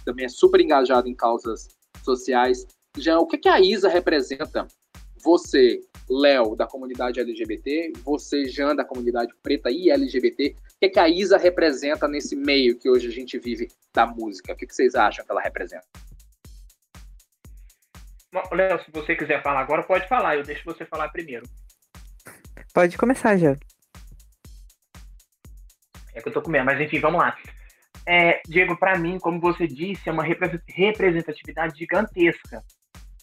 também 0.03 0.25
é 0.25 0.29
super 0.29 0.60
engajado 0.60 1.07
em 1.07 1.15
causas 1.15 1.69
sociais. 2.03 2.67
Jean, 2.98 3.19
o 3.19 3.27
que, 3.27 3.38
que 3.38 3.50
a 3.50 3.60
Isa 3.62 3.88
representa? 3.88 4.67
Você, 5.24 5.81
Léo, 6.10 6.53
da 6.55 6.67
comunidade 6.67 7.19
LGBT, 7.19 7.93
você, 8.03 8.45
Jean, 8.45 8.75
da 8.75 8.83
comunidade 8.83 9.33
preta 9.41 9.72
e 9.72 9.89
LGBT, 9.89 10.53
que, 10.84 10.90
que 10.90 11.00
a 11.00 11.08
Isa 11.08 11.38
representa 11.38 12.08
nesse 12.08 12.36
meio 12.36 12.78
que 12.78 12.90
hoje 12.90 13.08
a 13.08 13.12
gente 13.12 13.40
vive 13.40 13.70
da 13.94 14.06
música? 14.06 14.52
O 14.52 14.56
que, 14.56 14.68
que 14.68 14.75
vocês 14.75 14.96
acham 14.96 15.24
que 15.24 15.32
ela 15.32 15.42
representa? 15.42 15.86
Léo, 18.52 18.84
se 18.84 18.92
você 18.92 19.16
quiser 19.16 19.42
falar 19.42 19.62
agora, 19.62 19.84
pode 19.84 20.08
falar. 20.10 20.36
Eu 20.36 20.44
deixo 20.44 20.66
você 20.66 20.86
falar 20.86 21.08
primeiro. 21.10 21.46
Pode 22.74 22.98
começar 22.98 23.38
já. 23.38 23.56
É 26.13 26.22
que 26.22 26.28
eu 26.28 26.34
tô 26.34 26.42
comendo, 26.42 26.66
mas 26.66 26.82
enfim, 26.82 27.00
vamos 27.00 27.22
lá. 27.22 27.38
É, 28.06 28.42
Diego, 28.46 28.75
para 28.75 28.98
mim, 28.98 29.18
como 29.20 29.40
você 29.40 29.66
disse, 29.68 30.10
é 30.10 30.12
uma 30.12 30.24
representatividade 30.24 31.78
gigantesca. 31.78 32.62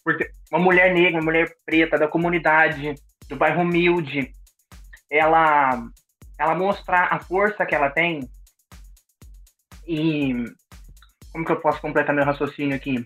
Porque 0.02 0.31
uma 0.50 0.61
mulher 0.61 0.95
negra, 0.95 1.19
uma 1.19 1.25
mulher 1.25 1.55
preta 1.67 1.99
da 1.99 2.09
comunidade, 2.09 2.95
do 3.29 3.37
bairro 3.37 3.62
humilde, 3.62 4.33
ela, 5.11 5.87
ela 6.40 6.54
mostrar 6.54 7.12
a 7.12 7.20
força 7.20 7.66
que 7.66 7.75
ela 7.75 7.90
tem 7.90 8.26
e 9.87 10.32
como 11.30 11.44
que 11.44 11.52
eu 11.52 11.61
posso 11.61 11.80
completar 11.82 12.14
meu 12.14 12.25
raciocínio 12.25 12.75
aqui? 12.75 13.04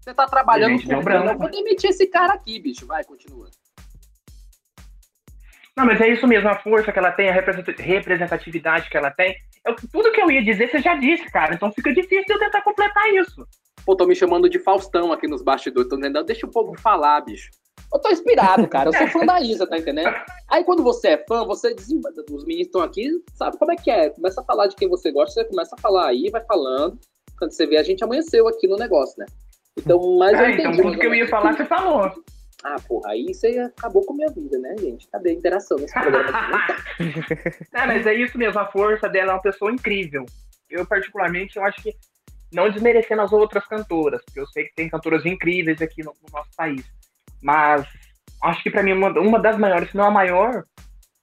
Você 0.00 0.12
tá 0.12 0.26
trabalhando 0.26 0.72
Gente, 0.72 0.92
com 0.92 1.00
branco. 1.02 1.28
Eu 1.28 1.38
vou 1.38 1.50
demitir 1.50 1.90
esse 1.90 2.08
cara 2.08 2.34
aqui, 2.34 2.58
bicho. 2.58 2.84
Vai, 2.84 3.04
continua. 3.04 3.48
Não, 5.76 5.86
mas 5.86 6.00
é 6.00 6.08
isso 6.08 6.26
mesmo, 6.26 6.48
a 6.48 6.56
força 6.56 6.90
que 6.90 6.98
ela 6.98 7.12
tem, 7.12 7.28
a 7.28 7.32
representatividade 7.32 8.88
que 8.88 8.96
ela 8.96 9.10
tem. 9.10 9.36
Eu, 9.64 9.76
tudo 9.92 10.10
que 10.10 10.20
eu 10.20 10.30
ia 10.30 10.42
dizer, 10.42 10.70
você 10.70 10.80
já 10.80 10.96
disse, 10.96 11.30
cara. 11.30 11.54
Então 11.54 11.70
fica 11.70 11.92
difícil 11.92 12.24
eu 12.28 12.38
tentar 12.38 12.62
completar 12.62 13.08
isso. 13.14 13.46
Pô, 13.84 13.94
tô 13.94 14.06
me 14.06 14.16
chamando 14.16 14.48
de 14.48 14.58
Faustão 14.58 15.12
aqui 15.12 15.28
nos 15.28 15.42
bastidores. 15.42 15.88
Tô? 15.88 15.96
Deixa 16.24 16.46
o 16.46 16.50
povo 16.50 16.76
falar, 16.80 17.20
bicho. 17.20 17.50
Eu 17.96 18.00
tô 18.00 18.10
inspirado, 18.10 18.68
cara. 18.68 18.90
Eu 18.90 18.92
sou 18.92 19.08
fã 19.08 19.24
da 19.24 19.40
Isa, 19.40 19.66
tá 19.66 19.78
entendendo? 19.78 20.14
Aí 20.48 20.62
quando 20.64 20.82
você 20.82 21.08
é 21.08 21.24
fã, 21.26 21.44
você 21.46 21.74
desemba... 21.74 22.10
Os 22.30 22.44
meninos 22.44 22.66
estão 22.66 22.82
aqui, 22.82 23.10
sabe 23.34 23.56
como 23.56 23.72
é 23.72 23.76
que 23.76 23.90
é. 23.90 24.10
Começa 24.10 24.40
a 24.42 24.44
falar 24.44 24.66
de 24.66 24.76
quem 24.76 24.88
você 24.88 25.10
gosta, 25.10 25.40
você 25.40 25.48
começa 25.48 25.74
a 25.74 25.80
falar 25.80 26.08
aí, 26.08 26.28
vai 26.30 26.44
falando. 26.44 26.98
Quando 27.38 27.52
você 27.52 27.66
vê, 27.66 27.78
a 27.78 27.82
gente 27.82 28.04
amanheceu 28.04 28.46
aqui 28.48 28.68
no 28.68 28.76
negócio, 28.76 29.14
né? 29.18 29.26
Então, 29.78 30.18
mas 30.18 30.38
é, 30.38 30.42
eu 30.42 30.50
entendi. 30.50 30.68
Então, 30.68 30.90
tudo 30.90 30.98
que 30.98 31.06
eu 31.06 31.14
ia 31.14 31.26
falar, 31.26 31.56
você 31.56 31.64
falou. 31.64 32.12
Ah, 32.62 32.76
porra, 32.86 33.12
aí 33.12 33.32
você 33.32 33.58
acabou 33.58 34.04
com 34.04 34.12
a 34.12 34.16
minha 34.16 34.30
vida, 34.30 34.58
né, 34.58 34.74
gente? 34.78 35.08
Cadê 35.08 35.30
a 35.30 35.34
interação 35.34 35.78
nesse 35.78 35.94
programa? 35.94 36.66
é, 37.72 37.86
mas 37.86 38.06
é 38.06 38.14
isso 38.14 38.36
mesmo, 38.36 38.58
a 38.58 38.66
força 38.66 39.08
dela 39.08 39.32
é 39.32 39.34
uma 39.34 39.42
pessoa 39.42 39.72
incrível. 39.72 40.26
Eu, 40.68 40.86
particularmente, 40.86 41.56
eu 41.56 41.64
acho 41.64 41.82
que, 41.82 41.94
não 42.52 42.70
desmerecendo 42.70 43.22
as 43.22 43.32
outras 43.32 43.66
cantoras, 43.66 44.22
porque 44.24 44.40
eu 44.40 44.46
sei 44.46 44.64
que 44.64 44.74
tem 44.74 44.88
cantoras 44.88 45.24
incríveis 45.24 45.80
aqui 45.80 46.02
no, 46.02 46.12
no 46.22 46.32
nosso 46.32 46.50
país, 46.56 46.84
mas 47.46 47.86
acho 48.42 48.60
que 48.64 48.70
para 48.70 48.82
mim 48.82 48.92
uma, 48.92 49.08
uma 49.20 49.38
das 49.38 49.56
maiores, 49.56 49.88
se 49.88 49.96
não 49.96 50.06
a 50.06 50.10
maior 50.10 50.64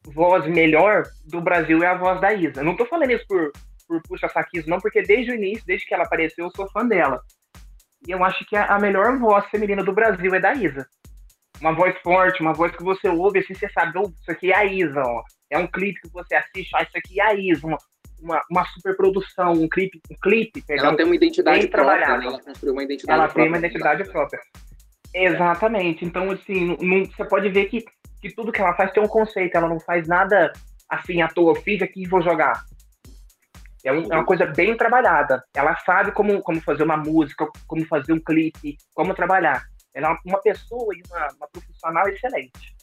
voz 0.06 0.48
melhor 0.48 1.04
do 1.26 1.42
Brasil 1.42 1.84
é 1.84 1.88
a 1.88 1.98
voz 1.98 2.22
da 2.22 2.34
Isa. 2.34 2.62
Eu 2.62 2.64
não 2.64 2.78
tô 2.78 2.86
falando 2.86 3.12
isso 3.12 3.26
por, 3.28 3.52
por 3.86 4.02
puxa-saquismo, 4.04 4.70
não, 4.70 4.80
porque 4.80 5.02
desde 5.02 5.32
o 5.32 5.36
início, 5.36 5.66
desde 5.66 5.86
que 5.86 5.94
ela 5.94 6.06
apareceu, 6.06 6.46
eu 6.46 6.52
sou 6.52 6.70
fã 6.72 6.88
dela. 6.88 7.22
E 8.08 8.12
eu 8.12 8.24
acho 8.24 8.46
que 8.46 8.56
a, 8.56 8.80
melhor 8.80 9.20
voz 9.20 9.46
feminina 9.50 9.84
do 9.84 9.92
Brasil 9.92 10.34
é 10.34 10.40
da 10.40 10.54
Isa. 10.54 10.88
Uma 11.60 11.74
voz 11.74 11.94
forte, 12.02 12.42
uma 12.42 12.54
voz 12.54 12.74
que 12.74 12.84
você 12.84 13.10
ouve 13.10 13.40
assim, 13.40 13.54
você 13.54 13.70
sabe, 13.70 13.98
oh, 13.98 14.10
isso 14.22 14.32
aqui 14.32 14.52
é 14.54 14.56
a 14.56 14.66
Isa, 14.66 15.02
ó. 15.06 15.24
É 15.50 15.58
um 15.58 15.68
clipe 15.68 16.00
que 16.02 16.10
você 16.14 16.36
assiste, 16.36 16.72
ó, 16.74 16.82
isso 16.82 16.98
aqui 16.98 17.20
é 17.20 17.24
a 17.24 17.34
Isa, 17.34 17.68
uma, 17.68 17.78
uma, 18.22 18.42
uma 18.50 18.66
super 18.68 18.96
produção, 18.96 19.52
um 19.52 19.68
clipe, 19.68 20.02
um 20.10 20.16
clipe, 20.22 20.62
perdão, 20.62 20.88
Ela 20.88 20.98
tem 20.98 21.06
uma 21.06 21.16
identidade 21.16 21.68
própria, 21.68 22.18
né? 22.18 22.26
ela 22.26 22.42
construiu 22.42 22.74
uma 22.74 22.84
identidade 22.84 23.20
ela 23.20 23.28
própria. 23.28 23.42
Ela 23.42 23.52
tem 23.52 23.62
uma 23.62 23.68
identidade 23.68 24.10
própria. 24.10 24.40
Exatamente. 25.14 26.04
Então, 26.06 26.32
assim, 26.32 26.76
não, 26.82 27.06
você 27.06 27.26
pode 27.26 27.50
ver 27.50 27.66
que, 27.66 27.84
que 28.22 28.34
tudo 28.34 28.52
que 28.52 28.62
ela 28.62 28.74
faz 28.74 28.92
tem 28.92 29.04
um 29.04 29.08
conceito, 29.08 29.56
ela 29.56 29.70
não 29.70 29.80
faz 29.80 30.08
nada 30.08 30.52
assim 30.90 31.22
à 31.22 31.28
toa, 31.28 31.52
eu 31.52 31.62
fiz 31.62 31.82
aqui 31.82 32.04
e 32.04 32.08
vou 32.08 32.22
jogar. 32.22 32.64
É, 33.84 33.92
um, 33.92 34.12
é, 34.12 34.16
uma 34.16 34.26
coisa 34.26 34.46
bem 34.46 34.76
trabalhada. 34.78 35.44
Ela 35.54 35.76
sabe 35.78 36.12
como, 36.12 36.42
como 36.42 36.62
fazer 36.62 36.84
uma 36.84 36.98
música, 36.98 37.48
como 37.68 37.86
fazer 37.86 38.14
um 38.14 38.20
clipe, 38.20 38.78
como 38.94 39.14
trabalhar. 39.14 39.64
Ela 39.94 40.10
é 40.10 40.18
uma 40.26 40.42
pessoa 40.42 40.96
e 40.96 41.02
uma, 41.10 41.28
uma 41.38 41.48
profissional 41.48 42.08
excelente. 42.08 42.74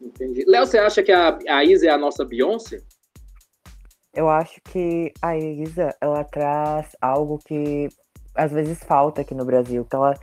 Entendi. 0.00 0.44
Léo, 0.46 0.66
você 0.66 0.78
acha 0.78 1.02
que 1.02 1.12
a, 1.12 1.38
a 1.48 1.64
Isa 1.64 1.86
é 1.86 1.90
a 1.90 1.98
nossa 1.98 2.24
Beyoncé? 2.24 2.82
Eu 4.12 4.28
acho 4.28 4.60
que 4.64 5.12
a 5.22 5.36
Isa, 5.36 5.94
ela 6.00 6.22
traz 6.24 6.94
algo 7.00 7.38
que 7.44 7.88
às 8.34 8.52
vezes 8.52 8.82
falta 8.82 9.22
aqui 9.22 9.34
no 9.34 9.44
Brasil, 9.44 9.84
que 9.84 9.94
ela, 9.94 10.14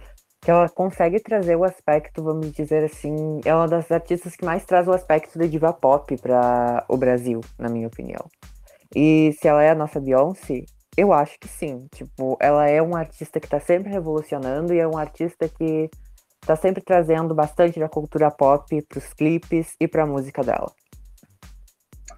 que 0.41 0.49
ela 0.49 0.67
consegue 0.67 1.19
trazer 1.19 1.55
o 1.55 1.63
aspecto, 1.63 2.23
vamos 2.23 2.51
dizer 2.51 2.83
assim, 2.83 3.39
é 3.45 3.53
uma 3.53 3.67
das 3.67 3.91
artistas 3.91 4.35
que 4.35 4.43
mais 4.43 4.65
traz 4.65 4.87
o 4.87 4.91
aspecto 4.91 5.37
da 5.37 5.45
diva 5.45 5.71
pop 5.71 6.17
para 6.17 6.83
o 6.89 6.97
Brasil, 6.97 7.41
na 7.59 7.69
minha 7.69 7.87
opinião. 7.87 8.25
E 8.95 9.33
se 9.39 9.47
ela 9.47 9.63
é 9.63 9.69
a 9.69 9.75
nossa 9.75 9.99
Beyoncé, 9.99 10.65
eu 10.97 11.13
acho 11.13 11.39
que 11.39 11.47
sim. 11.47 11.87
Tipo, 11.93 12.37
ela 12.41 12.67
é 12.67 12.81
uma 12.81 12.99
artista 12.99 13.39
que 13.39 13.45
está 13.45 13.59
sempre 13.59 13.91
revolucionando 13.91 14.73
e 14.73 14.79
é 14.79 14.87
uma 14.87 14.99
artista 14.99 15.47
que 15.47 15.89
está 16.41 16.55
sempre 16.55 16.81
trazendo 16.81 17.35
bastante 17.35 17.79
da 17.79 17.87
cultura 17.87 18.31
pop 18.31 18.81
para 18.81 18.97
os 18.97 19.13
clipes 19.13 19.75
e 19.79 19.87
para 19.87 20.03
a 20.03 20.07
música 20.07 20.43
dela. 20.43 20.71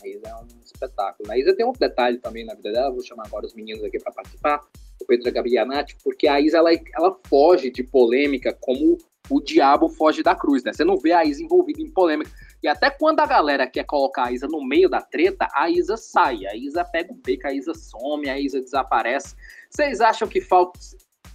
A 0.02 0.08
Isa 0.08 0.30
é 0.30 0.36
um 0.36 0.48
espetáculo. 0.64 1.30
A 1.30 1.38
Isa 1.38 1.56
tem 1.56 1.66
um 1.66 1.74
detalhe 1.74 2.18
também 2.20 2.46
na 2.46 2.56
vida 2.56 2.72
dela, 2.72 2.90
vou 2.90 3.04
chamar 3.04 3.28
agora 3.28 3.46
os 3.46 3.54
meninos 3.54 3.84
aqui 3.84 4.00
para 4.00 4.14
participar, 4.14 4.62
o 5.04 5.06
Pedro 5.06 5.30
a 5.30 5.32
Gabi 5.32 5.58
a 5.58 5.66
Nath, 5.66 5.92
porque 6.04 6.28
a 6.28 6.40
Isa 6.40 6.58
ela, 6.58 6.72
ela 6.96 7.18
foge 7.28 7.70
de 7.70 7.84
polêmica 7.84 8.56
como 8.60 8.98
o 9.30 9.40
diabo 9.40 9.88
foge 9.90 10.22
da 10.22 10.36
cruz, 10.36 10.64
né? 10.64 10.74
Você 10.74 10.84
não 10.84 10.98
vê 10.98 11.12
a 11.12 11.24
Isa 11.24 11.42
envolvida 11.42 11.82
em 11.82 11.90
polêmica. 11.90 12.32
E 12.62 12.68
até 12.68 12.90
quando 12.90 13.20
a 13.20 13.26
galera 13.26 13.68
quer 13.68 13.86
colocar 13.86 14.26
a 14.26 14.32
Isa 14.32 14.48
no 14.48 14.66
meio 14.66 14.90
da 14.90 15.02
treta, 15.02 15.48
a 15.54 15.70
Isa 15.70 15.98
sai, 15.98 16.46
a 16.46 16.56
Isa 16.56 16.84
pega 16.84 17.12
o 17.12 17.16
beco, 17.16 17.48
a 17.48 17.54
Isa 17.54 17.74
some, 17.74 18.30
a 18.30 18.40
Isa 18.40 18.62
desaparece. 18.62 19.36
Vocês 19.70 20.02
acham 20.02 20.28
que 20.28 20.42
falta. 20.42 20.80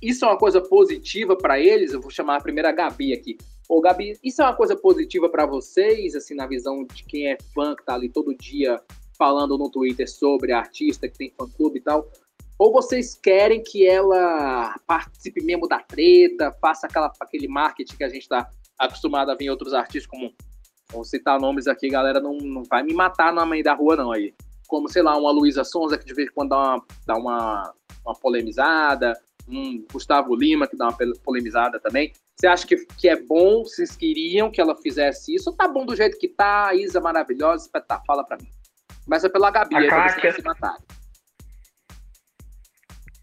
Isso 0.00 0.24
é 0.24 0.28
uma 0.28 0.38
coisa 0.38 0.60
positiva 0.60 1.36
para 1.36 1.58
eles? 1.58 1.92
Eu 1.92 2.00
vou 2.00 2.10
chamar 2.10 2.36
a 2.36 2.40
primeira 2.40 2.72
Gabi 2.72 3.12
aqui. 3.12 3.36
Ô, 3.68 3.80
Gabi, 3.80 4.18
isso 4.22 4.40
é 4.40 4.44
uma 4.44 4.56
coisa 4.56 4.76
positiva 4.76 5.28
para 5.28 5.44
vocês, 5.44 6.14
assim, 6.14 6.34
na 6.34 6.46
visão 6.46 6.84
de 6.84 7.04
quem 7.04 7.26
é 7.28 7.36
fã, 7.54 7.74
que 7.74 7.84
tá 7.84 7.94
ali 7.94 8.08
todo 8.08 8.34
dia 8.34 8.80
falando 9.18 9.58
no 9.58 9.68
Twitter 9.68 10.08
sobre 10.08 10.52
a 10.52 10.58
artista 10.58 11.08
que 11.08 11.18
tem 11.18 11.32
fã-clube 11.36 11.78
e 11.78 11.82
tal? 11.82 12.08
Ou 12.58 12.72
vocês 12.72 13.14
querem 13.14 13.62
que 13.62 13.86
ela 13.86 14.74
participe 14.86 15.44
mesmo 15.44 15.68
da 15.68 15.78
treta, 15.78 16.52
faça 16.60 16.86
aquela, 16.86 17.12
aquele 17.20 17.46
marketing 17.46 17.96
que 17.96 18.04
a 18.04 18.08
gente 18.08 18.22
está 18.22 18.50
acostumado 18.78 19.30
a 19.30 19.34
ver 19.34 19.44
em 19.44 19.50
outros 19.50 19.72
artistas, 19.74 20.06
como 20.06 20.32
Vou 20.90 21.04
citar 21.04 21.38
nomes 21.38 21.66
aqui, 21.66 21.88
galera, 21.90 22.18
não, 22.18 22.38
não 22.38 22.62
vai 22.64 22.82
me 22.82 22.94
matar 22.94 23.32
na 23.32 23.44
meio 23.44 23.62
da 23.62 23.74
rua, 23.74 23.94
não, 23.94 24.10
aí. 24.10 24.34
Como, 24.66 24.88
sei 24.88 25.02
lá, 25.02 25.16
uma 25.16 25.30
Luísa 25.30 25.64
Sonza, 25.64 25.98
que 25.98 26.04
de 26.04 26.14
vez 26.14 26.28
em 26.28 26.32
quando 26.32 26.50
dá 26.50 26.56
uma, 26.56 26.84
dá 27.06 27.16
uma, 27.16 27.74
uma 28.04 28.14
polemizada, 28.14 29.18
um 29.46 29.84
Gustavo 29.92 30.34
Lima, 30.34 30.66
que 30.66 30.76
dá 30.76 30.88
uma 30.88 30.96
polemizada 31.22 31.78
também. 31.78 32.12
Você 32.36 32.46
acha 32.46 32.66
que, 32.66 32.76
que 32.98 33.08
é 33.08 33.16
bom, 33.16 33.64
vocês 33.64 33.96
queriam 33.96 34.50
que 34.50 34.60
ela 34.60 34.74
fizesse 34.76 35.34
isso? 35.34 35.50
Ou 35.50 35.56
tá 35.56 35.68
bom 35.68 35.84
do 35.84 35.96
jeito 35.96 36.18
que 36.18 36.28
tá, 36.28 36.68
a 36.68 36.74
Isa 36.74 37.00
maravilhosa, 37.00 37.68
tá, 37.86 38.02
fala 38.06 38.24
pra 38.24 38.38
mim. 38.38 38.48
Começa 39.04 39.28
pela 39.28 39.50
Gabi, 39.50 39.76
aí 39.76 39.88
pra 39.88 40.08
vocês 40.08 40.36
se 40.36 40.42
matarem. 40.42 40.97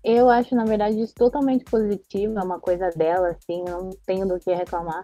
Eu 0.07 0.29
acho, 0.29 0.53
na 0.53 0.65
verdade, 0.65 1.01
isso 1.01 1.15
totalmente 1.15 1.65
positivo, 1.65 2.37
é 2.37 2.43
uma 2.43 2.59
coisa 2.59 2.91
dela, 2.91 3.29
assim, 3.29 3.63
não 3.63 3.89
tenho 4.05 4.27
do 4.27 4.39
que 4.39 4.53
reclamar. 4.53 5.03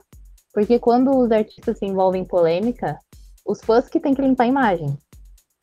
Porque 0.53 0.77
quando 0.77 1.09
os 1.17 1.31
artistas 1.31 1.79
se 1.79 1.85
envolvem 1.87 2.21
em 2.21 2.25
polêmica, 2.25 2.99
os 3.43 3.59
fãs 3.61 3.89
que 3.89 3.99
têm 3.99 4.13
que 4.13 4.21
limpar 4.21 4.43
a 4.43 4.47
imagem. 4.47 4.95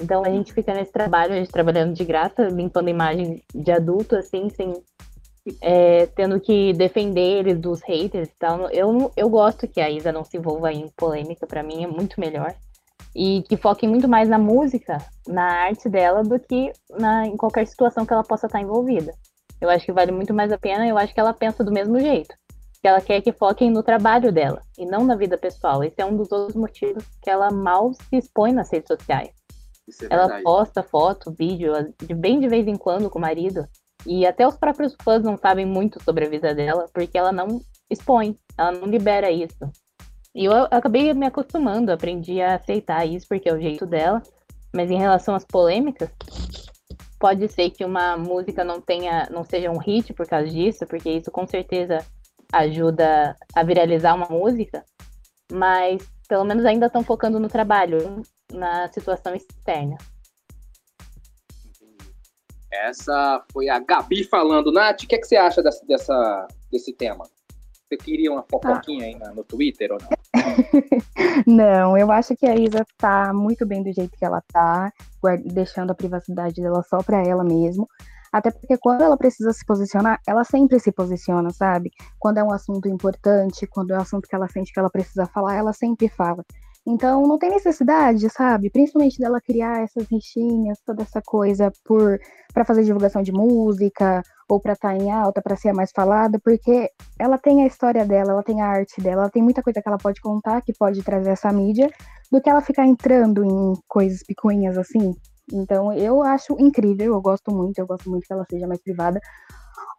Então 0.02 0.24
a 0.24 0.28
gente 0.28 0.52
fica 0.52 0.74
nesse 0.74 0.90
trabalho, 0.90 1.34
a 1.34 1.36
gente 1.36 1.52
trabalhando 1.52 1.94
de 1.94 2.04
graça, 2.04 2.48
limpando 2.48 2.88
a 2.88 2.90
imagem 2.90 3.40
de 3.54 3.70
adulto, 3.70 4.16
assim, 4.16 4.50
sem. 4.50 4.74
É, 5.62 6.06
tendo 6.06 6.38
que 6.40 6.72
defender 6.72 7.38
eles 7.38 7.58
dos 7.58 7.80
haters 7.82 8.28
e 8.28 8.38
tal. 8.38 8.68
Eu, 8.70 9.12
eu 9.16 9.30
gosto 9.30 9.68
que 9.68 9.80
a 9.80 9.88
Isa 9.88 10.10
não 10.10 10.24
se 10.24 10.36
envolva 10.36 10.72
em 10.72 10.88
polêmica, 10.96 11.46
para 11.46 11.62
mim 11.62 11.84
é 11.84 11.86
muito 11.86 12.20
melhor. 12.20 12.54
E 13.18 13.42
que 13.48 13.56
foque 13.56 13.86
muito 13.88 14.08
mais 14.08 14.28
na 14.28 14.38
música, 14.38 14.98
na 15.26 15.64
arte 15.64 15.88
dela, 15.88 16.22
do 16.22 16.38
que 16.38 16.72
na, 16.90 17.26
em 17.26 17.36
qualquer 17.36 17.66
situação 17.66 18.06
que 18.06 18.12
ela 18.12 18.22
possa 18.22 18.46
estar 18.46 18.60
envolvida. 18.60 19.12
Eu 19.60 19.68
acho 19.68 19.84
que 19.84 19.92
vale 19.92 20.12
muito 20.12 20.32
mais 20.32 20.52
a 20.52 20.58
pena, 20.58 20.86
eu 20.86 20.96
acho 20.96 21.12
que 21.12 21.18
ela 21.18 21.34
pensa 21.34 21.64
do 21.64 21.72
mesmo 21.72 21.98
jeito 21.98 22.32
que 22.80 22.86
ela 22.86 23.00
quer 23.00 23.20
que 23.20 23.32
foquem 23.32 23.70
no 23.70 23.82
trabalho 23.82 24.32
dela 24.32 24.62
e 24.78 24.86
não 24.86 25.04
na 25.04 25.16
vida 25.16 25.36
pessoal. 25.36 25.82
Esse 25.82 26.00
é 26.00 26.04
um 26.04 26.16
dos 26.16 26.30
outros 26.30 26.54
motivos 26.54 27.04
que 27.20 27.28
ela 27.28 27.50
mal 27.50 27.92
se 27.92 28.16
expõe 28.16 28.52
nas 28.52 28.70
redes 28.70 28.86
sociais. 28.86 29.30
É 30.02 30.06
ela 30.10 30.40
posta 30.42 30.82
foto, 30.82 31.34
vídeo, 31.36 31.72
de 32.00 32.14
bem 32.14 32.38
de 32.38 32.48
vez 32.48 32.66
em 32.66 32.76
quando 32.76 33.10
com 33.10 33.18
o 33.18 33.22
marido. 33.22 33.66
E 34.06 34.26
até 34.26 34.46
os 34.46 34.56
próprios 34.56 34.94
fãs 35.02 35.22
não 35.22 35.36
sabem 35.36 35.66
muito 35.66 36.02
sobre 36.02 36.26
a 36.26 36.28
vida 36.28 36.54
dela, 36.54 36.86
porque 36.92 37.18
ela 37.18 37.32
não 37.32 37.60
expõe, 37.90 38.38
ela 38.56 38.70
não 38.70 38.86
libera 38.86 39.30
isso. 39.30 39.58
E 40.38 40.44
eu 40.44 40.52
acabei 40.70 41.12
me 41.12 41.26
acostumando, 41.26 41.90
aprendi 41.90 42.40
a 42.40 42.54
aceitar 42.54 43.04
isso, 43.04 43.26
porque 43.26 43.48
é 43.48 43.52
o 43.52 43.60
jeito 43.60 43.84
dela. 43.84 44.22
Mas 44.72 44.88
em 44.88 44.96
relação 44.96 45.34
às 45.34 45.44
polêmicas, 45.44 46.08
pode 47.18 47.48
ser 47.48 47.70
que 47.70 47.84
uma 47.84 48.16
música 48.16 48.62
não 48.62 48.80
tenha, 48.80 49.28
não 49.32 49.42
seja 49.42 49.68
um 49.68 49.78
hit 49.78 50.14
por 50.14 50.28
causa 50.28 50.48
disso, 50.48 50.86
porque 50.86 51.10
isso 51.10 51.28
com 51.32 51.44
certeza 51.44 52.06
ajuda 52.52 53.34
a 53.52 53.64
viralizar 53.64 54.14
uma 54.14 54.28
música, 54.28 54.84
mas 55.50 56.08
pelo 56.28 56.44
menos 56.44 56.64
ainda 56.64 56.86
estão 56.86 57.02
focando 57.02 57.40
no 57.40 57.48
trabalho, 57.48 58.22
na 58.52 58.86
situação 58.92 59.34
externa. 59.34 59.96
Essa 62.70 63.44
foi 63.52 63.68
a 63.68 63.80
Gabi 63.80 64.22
falando. 64.22 64.70
Nath, 64.70 65.02
o 65.02 65.08
que, 65.08 65.16
é 65.16 65.18
que 65.18 65.26
você 65.26 65.34
acha 65.34 65.60
dessa, 65.60 65.84
dessa, 65.84 66.46
desse 66.70 66.92
tema? 66.92 67.24
Você 67.88 67.96
queria 67.96 68.30
uma 68.30 68.42
fofoquinha 68.42 69.04
ah. 69.04 69.28
aí 69.28 69.34
no 69.34 69.42
Twitter 69.42 69.90
ou 69.90 69.98
não? 69.98 70.08
não, 71.46 71.96
eu 71.96 72.12
acho 72.12 72.36
que 72.36 72.46
a 72.46 72.54
Isa 72.54 72.84
tá 72.98 73.32
muito 73.32 73.64
bem 73.64 73.82
do 73.82 73.90
jeito 73.90 74.16
que 74.16 74.24
ela 74.24 74.42
tá, 74.52 74.92
deixando 75.46 75.90
a 75.90 75.94
privacidade 75.94 76.60
dela 76.60 76.82
só 76.82 76.98
para 76.98 77.22
ela 77.26 77.42
mesmo. 77.42 77.88
Até 78.30 78.50
porque 78.50 78.76
quando 78.76 79.00
ela 79.00 79.16
precisa 79.16 79.54
se 79.54 79.64
posicionar, 79.64 80.20
ela 80.26 80.44
sempre 80.44 80.78
se 80.78 80.92
posiciona, 80.92 81.48
sabe? 81.48 81.90
Quando 82.18 82.36
é 82.36 82.44
um 82.44 82.52
assunto 82.52 82.86
importante, 82.86 83.66
quando 83.66 83.92
é 83.92 83.96
um 83.96 84.02
assunto 84.02 84.28
que 84.28 84.34
ela 84.34 84.48
sente 84.48 84.70
que 84.70 84.78
ela 84.78 84.90
precisa 84.90 85.24
falar, 85.24 85.56
ela 85.56 85.72
sempre 85.72 86.08
fala. 86.08 86.44
Então 86.88 87.26
não 87.26 87.38
tem 87.38 87.50
necessidade, 87.50 88.30
sabe? 88.30 88.70
Principalmente 88.70 89.18
dela 89.18 89.42
criar 89.42 89.82
essas 89.82 90.06
rixinhas, 90.08 90.78
toda 90.86 91.02
essa 91.02 91.20
coisa 91.20 91.70
por 91.84 92.18
para 92.54 92.64
fazer 92.64 92.82
divulgação 92.82 93.22
de 93.22 93.30
música 93.30 94.22
ou 94.48 94.58
para 94.58 94.72
estar 94.72 94.96
tá 94.96 94.96
em 94.96 95.10
alta, 95.12 95.42
para 95.42 95.54
ser 95.54 95.68
a 95.68 95.74
mais 95.74 95.90
falada, 95.94 96.40
porque 96.42 96.90
ela 97.18 97.36
tem 97.36 97.62
a 97.62 97.66
história 97.66 98.06
dela, 98.06 98.32
ela 98.32 98.42
tem 98.42 98.62
a 98.62 98.66
arte 98.66 99.02
dela, 99.02 99.22
ela 99.22 99.30
tem 99.30 99.42
muita 99.42 99.62
coisa 99.62 99.82
que 99.82 99.88
ela 99.88 99.98
pode 99.98 100.20
contar, 100.22 100.62
que 100.62 100.72
pode 100.72 101.02
trazer 101.02 101.30
essa 101.30 101.52
mídia, 101.52 101.90
do 102.32 102.40
que 102.40 102.48
ela 102.48 102.62
ficar 102.62 102.86
entrando 102.86 103.44
em 103.44 103.74
coisas 103.86 104.22
picuinhas 104.26 104.78
assim, 104.78 105.14
então, 105.52 105.92
eu 105.92 106.22
acho 106.22 106.56
incrível, 106.58 107.14
eu 107.14 107.20
gosto 107.20 107.50
muito, 107.50 107.78
eu 107.78 107.86
gosto 107.86 108.10
muito 108.10 108.26
que 108.26 108.32
ela 108.32 108.44
seja 108.50 108.66
mais 108.66 108.80
privada. 108.80 109.20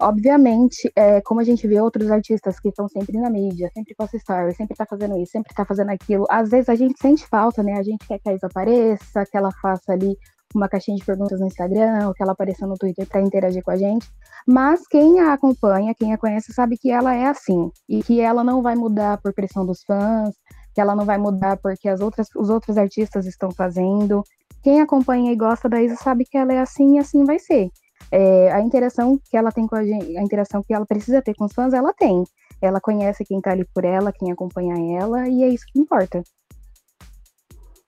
Obviamente, 0.02 0.92
é, 0.96 1.20
como 1.22 1.42
a 1.42 1.44
gente 1.44 1.68
vê 1.68 1.80
outros 1.82 2.10
artistas 2.10 2.60
que 2.60 2.70
estão 2.70 2.88
sempre 2.88 3.18
na 3.18 3.30
mídia, 3.30 3.70
sempre 3.74 3.94
posta 3.96 4.16
story, 4.18 4.56
sempre 4.56 4.76
tá 4.76 4.86
fazendo 4.86 5.18
isso, 5.18 5.34
sempre 5.34 5.54
tá 5.54 5.66
fazendo 5.66 5.90
aquilo, 5.90 6.26
às 6.30 6.50
vezes 6.50 6.70
a 6.70 6.76
gente 6.76 7.00
sente 7.02 7.28
falta, 7.28 7.62
né? 7.62 7.74
A 7.74 7.84
gente 7.84 8.08
quer 8.08 8.18
que 8.20 8.30
a 8.30 8.34
Isa 8.34 8.48
apareça, 8.48 9.26
que 9.26 9.38
ela 9.38 9.52
faça 9.62 9.92
ali 9.92 10.16
uma 10.56 10.68
caixinha 10.68 10.98
de 10.98 11.06
perguntas 11.06 11.40
no 11.40 11.48
Instagram, 11.48 12.08
ou 12.08 12.14
que 12.14 12.24
ela 12.24 12.32
apareça 12.32 12.66
no 12.66 12.76
Twitter 12.76 13.06
para 13.08 13.22
interagir 13.22 13.64
com 13.64 13.72
a 13.72 13.76
gente. 13.76 14.10
Mas 14.48 14.88
quem 14.88 15.20
a 15.20 15.34
acompanha, 15.34 15.94
quem 15.94 16.14
a 16.14 16.18
conhece, 16.18 16.54
sabe 16.54 16.78
que 16.78 16.90
ela 16.90 17.14
é 17.14 17.28
assim 17.28 17.70
e 17.88 18.02
que 18.02 18.20
ela 18.20 18.44
não 18.44 18.62
vai 18.62 18.76
mudar 18.76 19.18
por 19.20 19.34
pressão 19.34 19.66
dos 19.66 19.84
fãs, 19.84 20.34
que 20.74 20.82
ela 20.82 20.96
não 20.96 21.06
vai 21.06 21.18
mudar 21.18 21.58
porque 21.58 21.88
as 21.88 22.00
outras, 22.00 22.28
os 22.36 22.50
outros 22.50 22.78
artistas 22.78 23.26
estão 23.26 23.52
fazendo. 23.52 24.24
Quem 24.64 24.82
acompanha 24.82 25.32
e 25.32 25.36
gosta 25.36 25.70
da 25.70 25.82
Isa 25.82 25.96
sabe 25.96 26.26
que 26.26 26.38
ela 26.38 26.54
é 26.54 26.60
assim 26.60 26.96
e 26.96 27.00
assim 27.00 27.24
vai 27.26 27.38
ser. 27.38 27.70
É, 28.12 28.52
a 28.52 28.62
interação 28.62 29.20
que 29.30 29.38
ela 29.38 29.52
tem 29.52 29.68
com 29.68 29.76
a 29.76 29.84
gente, 29.84 30.18
a 30.18 30.22
interação 30.22 30.64
que 30.64 30.74
ela 30.74 30.86
precisa 30.86 31.22
ter 31.22 31.36
com 31.36 31.46
os 31.46 31.54
fãs, 31.54 31.74
ela 31.74 31.94
tem. 31.94 32.24
Ela 32.62 32.82
conhece 32.82 33.24
quem 33.24 33.40
tá 33.40 33.52
ali 33.52 33.66
por 33.74 33.86
ela, 33.86 34.12
quem 34.12 34.32
acompanha 34.32 35.00
ela, 35.00 35.28
e 35.28 35.44
é 35.44 35.48
isso 35.48 35.66
que 35.72 35.80
importa. 35.80 36.24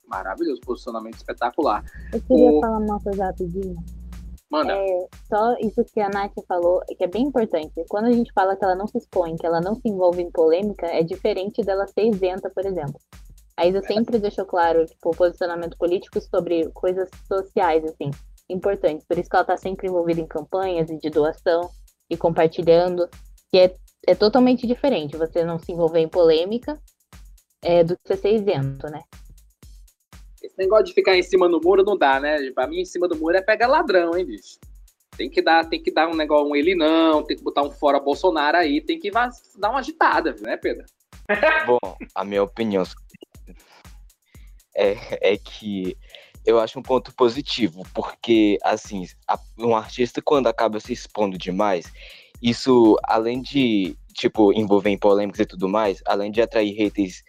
Maravilhoso, 0.07 0.61
posicionamento 0.61 1.15
espetacular. 1.15 1.83
Eu 2.13 2.21
queria 2.21 2.51
o... 2.51 2.59
falar 2.59 2.77
uma 2.77 2.99
coisa 2.99 3.25
rapidinho. 3.25 3.75
Manda. 4.49 4.73
É, 4.73 5.07
só 5.29 5.55
isso 5.59 5.81
que 5.93 6.01
a 6.01 6.09
Nath 6.09 6.33
falou, 6.45 6.81
que 6.85 7.03
é 7.03 7.07
bem 7.07 7.23
importante. 7.23 7.71
Quando 7.87 8.07
a 8.07 8.11
gente 8.11 8.33
fala 8.33 8.55
que 8.57 8.65
ela 8.65 8.75
não 8.75 8.85
se 8.85 8.97
expõe, 8.97 9.37
que 9.37 9.45
ela 9.45 9.61
não 9.61 9.75
se 9.75 9.87
envolve 9.87 10.21
em 10.21 10.29
polêmica, 10.29 10.85
é 10.87 11.01
diferente 11.03 11.63
dela 11.63 11.87
ser 11.87 12.03
isenta, 12.03 12.49
por 12.49 12.65
exemplo. 12.65 12.99
A 13.55 13.65
Isa 13.65 13.81
sempre 13.81 14.19
deixou 14.19 14.45
claro, 14.45 14.85
tipo, 14.85 15.09
o 15.09 15.15
posicionamento 15.15 15.77
político 15.77 16.19
sobre 16.19 16.69
coisas 16.71 17.09
sociais, 17.27 17.85
assim, 17.85 18.11
importantes. 18.51 19.05
Por 19.05 19.17
isso 19.17 19.29
que 19.29 19.35
ela 19.35 19.45
tá 19.45 19.57
sempre 19.57 19.87
envolvida 19.87 20.19
em 20.19 20.27
campanhas 20.27 20.87
de 20.87 21.09
doação 21.09 21.69
e 22.09 22.17
compartilhando, 22.17 23.09
que 23.49 23.57
é, 23.57 23.75
é 24.07 24.15
totalmente 24.15 24.67
diferente 24.67 25.17
você 25.17 25.43
não 25.43 25.57
se 25.57 25.71
envolver 25.71 25.99
em 25.99 26.09
polêmica 26.09 26.79
é, 27.63 27.83
do 27.83 27.95
que 27.95 28.01
você 28.07 28.17
ser 28.17 28.33
isento, 28.33 28.87
né? 28.89 29.01
Esse 30.41 30.57
negócio 30.57 30.85
de 30.85 30.93
ficar 30.93 31.15
em 31.15 31.23
cima 31.23 31.47
do 31.47 31.61
muro 31.61 31.83
não 31.83 31.97
dá, 31.97 32.19
né? 32.19 32.51
Pra 32.51 32.67
mim, 32.67 32.81
em 32.81 32.85
cima 32.85 33.07
do 33.07 33.15
muro 33.15 33.37
é 33.37 33.41
pegar 33.41 33.67
ladrão, 33.67 34.17
hein, 34.17 34.25
bicho? 34.25 34.59
Tem 35.15 35.29
que 35.29 35.41
dar, 35.41 35.69
tem 35.69 35.81
que 35.81 35.91
dar 35.91 36.07
um 36.07 36.15
negócio, 36.15 36.47
um 36.47 36.55
ele 36.55 36.73
não, 36.73 37.21
tem 37.23 37.37
que 37.37 37.43
botar 37.43 37.61
um 37.61 37.69
fora 37.69 37.99
Bolsonaro 37.99 38.57
aí, 38.57 38.81
tem 38.81 38.99
que 38.99 39.11
dar 39.11 39.29
uma 39.69 39.79
agitada, 39.79 40.35
né, 40.41 40.57
Pedro? 40.57 40.85
Bom, 41.67 41.97
a 42.15 42.25
minha 42.25 42.41
opinião 42.41 42.83
é, 44.75 45.33
é 45.33 45.37
que 45.37 45.95
eu 46.45 46.59
acho 46.59 46.79
um 46.79 46.83
ponto 46.83 47.13
positivo, 47.13 47.85
porque, 47.93 48.57
assim, 48.63 49.05
um 49.57 49.75
artista, 49.75 50.21
quando 50.21 50.47
acaba 50.47 50.79
se 50.79 50.93
expondo 50.93 51.37
demais, 51.37 51.91
isso, 52.41 52.97
além 53.03 53.41
de, 53.41 53.95
tipo, 54.13 54.51
envolver 54.53 54.89
em 54.89 54.97
polêmicas 54.97 55.41
e 55.41 55.45
tudo 55.45 55.69
mais, 55.69 56.01
além 56.05 56.31
de 56.31 56.41
atrair 56.41 56.75
haters 56.75 57.23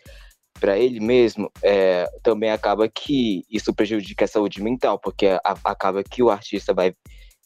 para 0.58 0.78
ele 0.78 1.00
mesmo, 1.00 1.50
é, 1.62 2.08
também 2.22 2.50
acaba 2.50 2.88
que 2.88 3.44
isso 3.50 3.74
prejudica 3.74 4.24
a 4.24 4.28
saúde 4.28 4.62
mental, 4.62 4.98
porque 4.98 5.26
a, 5.26 5.56
acaba 5.64 6.02
que 6.02 6.22
o 6.22 6.30
artista 6.30 6.72
vai 6.72 6.94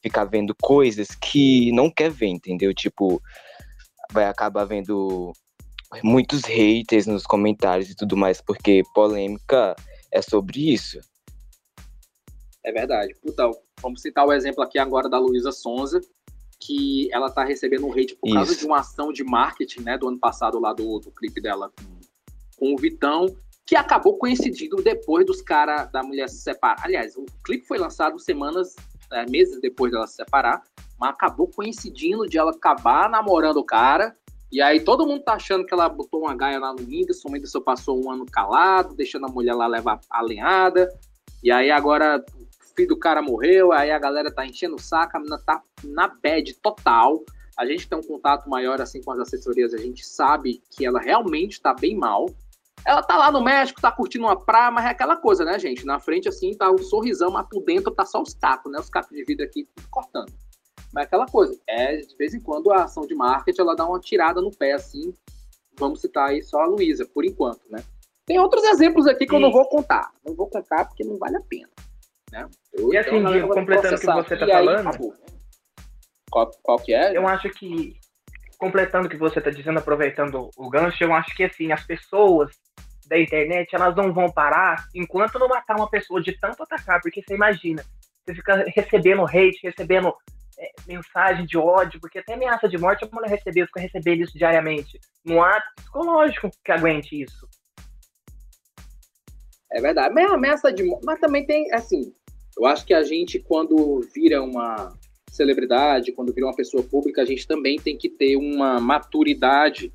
ficar 0.03 0.25
vendo 0.25 0.55
coisas 0.63 1.09
que 1.15 1.73
não 1.73 1.91
quer 1.91 2.11
ver, 2.11 2.29
entendeu? 2.29 2.73
Tipo, 2.75 3.21
vai 4.13 4.27
acabar 4.27 4.65
vendo 4.65 5.33
muitos 6.03 6.45
haters 6.45 7.07
nos 7.07 7.25
comentários 7.25 7.91
e 7.91 7.97
tudo 7.97 8.17
mais, 8.17 8.41
porque 8.41 8.83
polêmica 8.95 9.75
é 10.13 10.23
sobre 10.23 10.73
isso. 10.73 11.01
É 12.67 12.73
verdade. 12.73 13.15
Puta, 13.23 13.49
vamos 13.81 14.03
citar 14.03 14.27
o 14.27 14.33
exemplo 14.33 14.61
aqui 14.61 14.77
agora 14.77 15.09
da 15.09 15.21
Luísa 15.21 15.53
Sonza, 15.53 16.01
que 16.59 17.09
ela 17.13 17.31
tá 17.31 17.45
recebendo 17.45 17.87
um 17.87 17.93
hate 17.93 18.17
por 18.17 18.33
causa 18.33 18.57
de 18.57 18.67
uma 18.67 18.81
ação 18.81 19.13
de 19.13 19.23
marketing, 19.23 19.83
né, 19.83 19.97
do 19.97 20.09
ano 20.09 20.19
passado 20.19 20.59
lá 20.59 20.73
do, 20.73 20.99
do 20.99 21.13
clipe 21.13 21.41
dela 21.41 21.71
com, 21.71 22.01
com 22.57 22.75
o 22.75 22.77
Vitão, 22.77 23.27
que 23.65 23.77
acabou 23.77 24.19
coincidindo 24.19 24.83
depois 24.83 25.25
dos 25.25 25.41
caras 25.41 25.89
da 25.93 26.03
mulher 26.03 26.29
se 26.29 26.39
separar. 26.39 26.85
Aliás, 26.85 27.17
o 27.17 27.25
clipe 27.45 27.65
foi 27.69 27.79
lançado 27.79 28.19
semanas, 28.19 28.75
é, 29.13 29.25
meses 29.31 29.61
depois 29.61 29.93
dela 29.93 30.09
se 30.09 30.17
separar, 30.17 30.61
mas 30.99 31.11
acabou 31.11 31.47
coincidindo 31.47 32.27
de 32.29 32.37
ela 32.37 32.51
acabar 32.51 33.09
namorando 33.09 33.59
o 33.59 33.65
cara. 33.65 34.17
E 34.51 34.61
aí 34.61 34.81
todo 34.81 35.07
mundo 35.07 35.23
tá 35.23 35.35
achando 35.35 35.65
que 35.65 35.73
ela 35.73 35.89
botou 35.89 36.23
uma 36.23 36.35
gaia 36.35 36.59
lá 36.59 36.73
no 36.73 36.81
Whindersson, 36.81 37.29
o 37.29 37.33
Whindersson 37.33 37.61
passou 37.61 38.05
um 38.05 38.11
ano 38.11 38.27
calado, 38.27 38.95
deixando 38.97 39.27
a 39.27 39.31
mulher 39.31 39.55
lá 39.55 39.69
levar 39.69 40.01
a 40.11 40.21
lenhada. 40.21 40.93
E 41.43 41.51
aí 41.53 41.71
agora 41.71 42.25
filho 42.77 42.89
do 42.89 42.99
cara 42.99 43.23
morreu, 43.23 43.73
aí 43.73 43.91
a 43.91 43.99
galera 43.99 44.31
tá 44.31 44.45
enchendo 44.45 44.77
o 44.77 44.81
saco, 44.81 45.17
a 45.17 45.21
menina 45.21 45.39
tá 45.39 45.63
na 45.83 46.09
bad 46.09 46.53
total. 46.55 47.25
A 47.57 47.65
gente 47.65 47.89
tem 47.89 47.99
um 47.99 48.03
contato 48.03 48.49
maior 48.51 48.81
assim 48.83 49.03
com 49.03 49.13
as 49.13 49.19
assessorias, 49.19 49.73
a 49.73 49.79
gente 49.79 50.07
sabe 50.07 50.63
que 50.71 50.85
ela 50.85 51.01
realmente 51.01 51.61
tá 51.61 51.73
bem 51.73 51.97
mal. 51.97 52.27
Ela 52.85 53.03
tá 53.03 53.17
lá 53.17 53.33
no 53.33 53.43
México, 53.43 53.81
tá 53.81 53.91
curtindo 53.91 54.27
uma 54.27 54.39
praia, 54.39 54.71
mas 54.71 54.85
é 54.85 54.91
aquela 54.91 55.17
coisa, 55.17 55.45
né, 55.45 55.59
gente? 55.59 55.85
Na 55.85 55.99
frente, 55.99 56.29
assim, 56.29 56.55
tá 56.55 56.71
um 56.71 56.79
sorrisão, 56.79 57.31
mas 57.31 57.49
por 57.49 57.65
dentro 57.65 57.91
tá 57.91 58.05
só 58.05 58.23
os 58.23 58.35
cacos, 58.35 58.71
né? 58.71 58.79
Os 58.79 58.91
cacos 58.91 59.11
de 59.11 59.25
vidro 59.25 59.45
aqui 59.45 59.67
cortando. 59.91 60.33
Mas 60.93 61.05
é 61.05 61.07
aquela 61.07 61.27
coisa, 61.27 61.59
é, 61.67 61.97
de 61.97 62.17
vez 62.17 62.33
em 62.33 62.41
quando 62.41 62.71
a 62.71 62.85
ação 62.85 63.07
de 63.07 63.15
marketing, 63.15 63.61
ela 63.61 63.75
dá 63.75 63.89
uma 63.89 63.99
tirada 63.99 64.41
no 64.41 64.51
pé, 64.51 64.73
assim. 64.73 65.13
Vamos 65.79 66.01
citar 66.01 66.29
aí 66.29 66.43
só 66.43 66.61
a 66.61 66.67
Luísa, 66.67 67.05
por 67.07 67.25
enquanto, 67.25 67.63
né? 67.69 67.83
Tem 68.25 68.39
outros 68.39 68.65
exemplos 68.65 69.07
aqui 69.07 69.27
que 69.27 69.35
eu 69.35 69.41
não 69.41 69.51
vou 69.51 69.69
contar. 69.69 70.13
Não 70.25 70.35
vou 70.35 70.49
contar 70.49 70.85
porque 70.85 71.05
não 71.05 71.17
vale 71.17 71.37
a 71.37 71.41
pena. 71.41 71.69
Né? 72.33 72.47
Eu, 72.73 72.93
e 72.93 72.99
assim, 72.99 73.17
então, 73.17 73.49
completando 73.49 73.95
o 73.95 73.99
que 73.99 74.07
você 74.07 74.35
está 74.35 74.47
falando. 74.47 74.89
Aí, 74.89 75.13
qual, 76.31 76.51
qual 76.63 76.79
que 76.79 76.93
é? 76.93 77.17
Eu 77.17 77.27
acho 77.27 77.49
que, 77.51 77.99
completando 78.59 79.07
o 79.07 79.11
que 79.11 79.17
você 79.17 79.39
está 79.39 79.51
dizendo, 79.51 79.79
aproveitando 79.79 80.51
o 80.57 80.69
gancho, 80.69 81.03
eu 81.03 81.13
acho 81.13 81.35
que 81.35 81.45
assim, 81.45 81.73
as 81.73 81.85
pessoas 81.85 82.51
da 83.07 83.19
internet, 83.19 83.75
elas 83.75 83.95
não 83.95 84.13
vão 84.13 84.31
parar 84.31 84.85
enquanto 84.95 85.39
não 85.39 85.49
matar 85.49 85.77
uma 85.77 85.89
pessoa 85.89 86.21
de 86.21 86.33
tanto 86.39 86.63
atacar, 86.63 87.01
porque 87.01 87.23
você 87.23 87.35
imagina, 87.35 87.85
você 88.25 88.35
fica 88.35 88.65
recebendo 88.75 89.25
hate, 89.25 89.61
recebendo 89.63 90.13
é, 90.59 90.73
mensagem 90.87 91.47
de 91.47 91.57
ódio, 91.57 92.01
porque 92.01 92.19
até 92.19 92.35
ameaça 92.35 92.69
de 92.69 92.79
morte 92.79 93.05
a 93.05 93.15
mulher 93.15 93.31
recebeu, 93.31 93.67
fica 93.67 93.81
recebendo 93.81 94.23
isso 94.23 94.37
diariamente. 94.37 94.99
Não 95.25 95.43
há 95.43 95.61
psicológico 95.77 96.51
que 96.65 96.73
aguente 96.73 97.23
isso. 97.23 97.49
É 99.77 99.81
verdade. 99.81 100.15
Mas 100.15 100.33
ameaça 100.33 100.73
de 100.73 100.83
morte. 100.83 101.05
Mas 101.05 101.21
também 101.21 101.45
tem, 101.45 101.71
assim, 101.73 102.13
eu 102.57 102.65
acho 102.65 102.87
que 102.87 102.95
a 102.95 103.03
gente, 103.03 103.39
quando 103.39 104.01
vira 104.15 104.43
uma 104.43 104.95
celebridade, 105.31 106.13
quando 106.13 106.33
vira 106.33 106.47
uma 106.47 106.57
pessoa 106.57 106.83
pública, 106.83 107.21
a 107.21 107.27
gente 107.27 107.47
também 107.47 107.79
tem 107.79 107.95
que 107.95 108.09
ter 108.09 108.37
uma 108.37 108.81
maturidade 108.81 109.93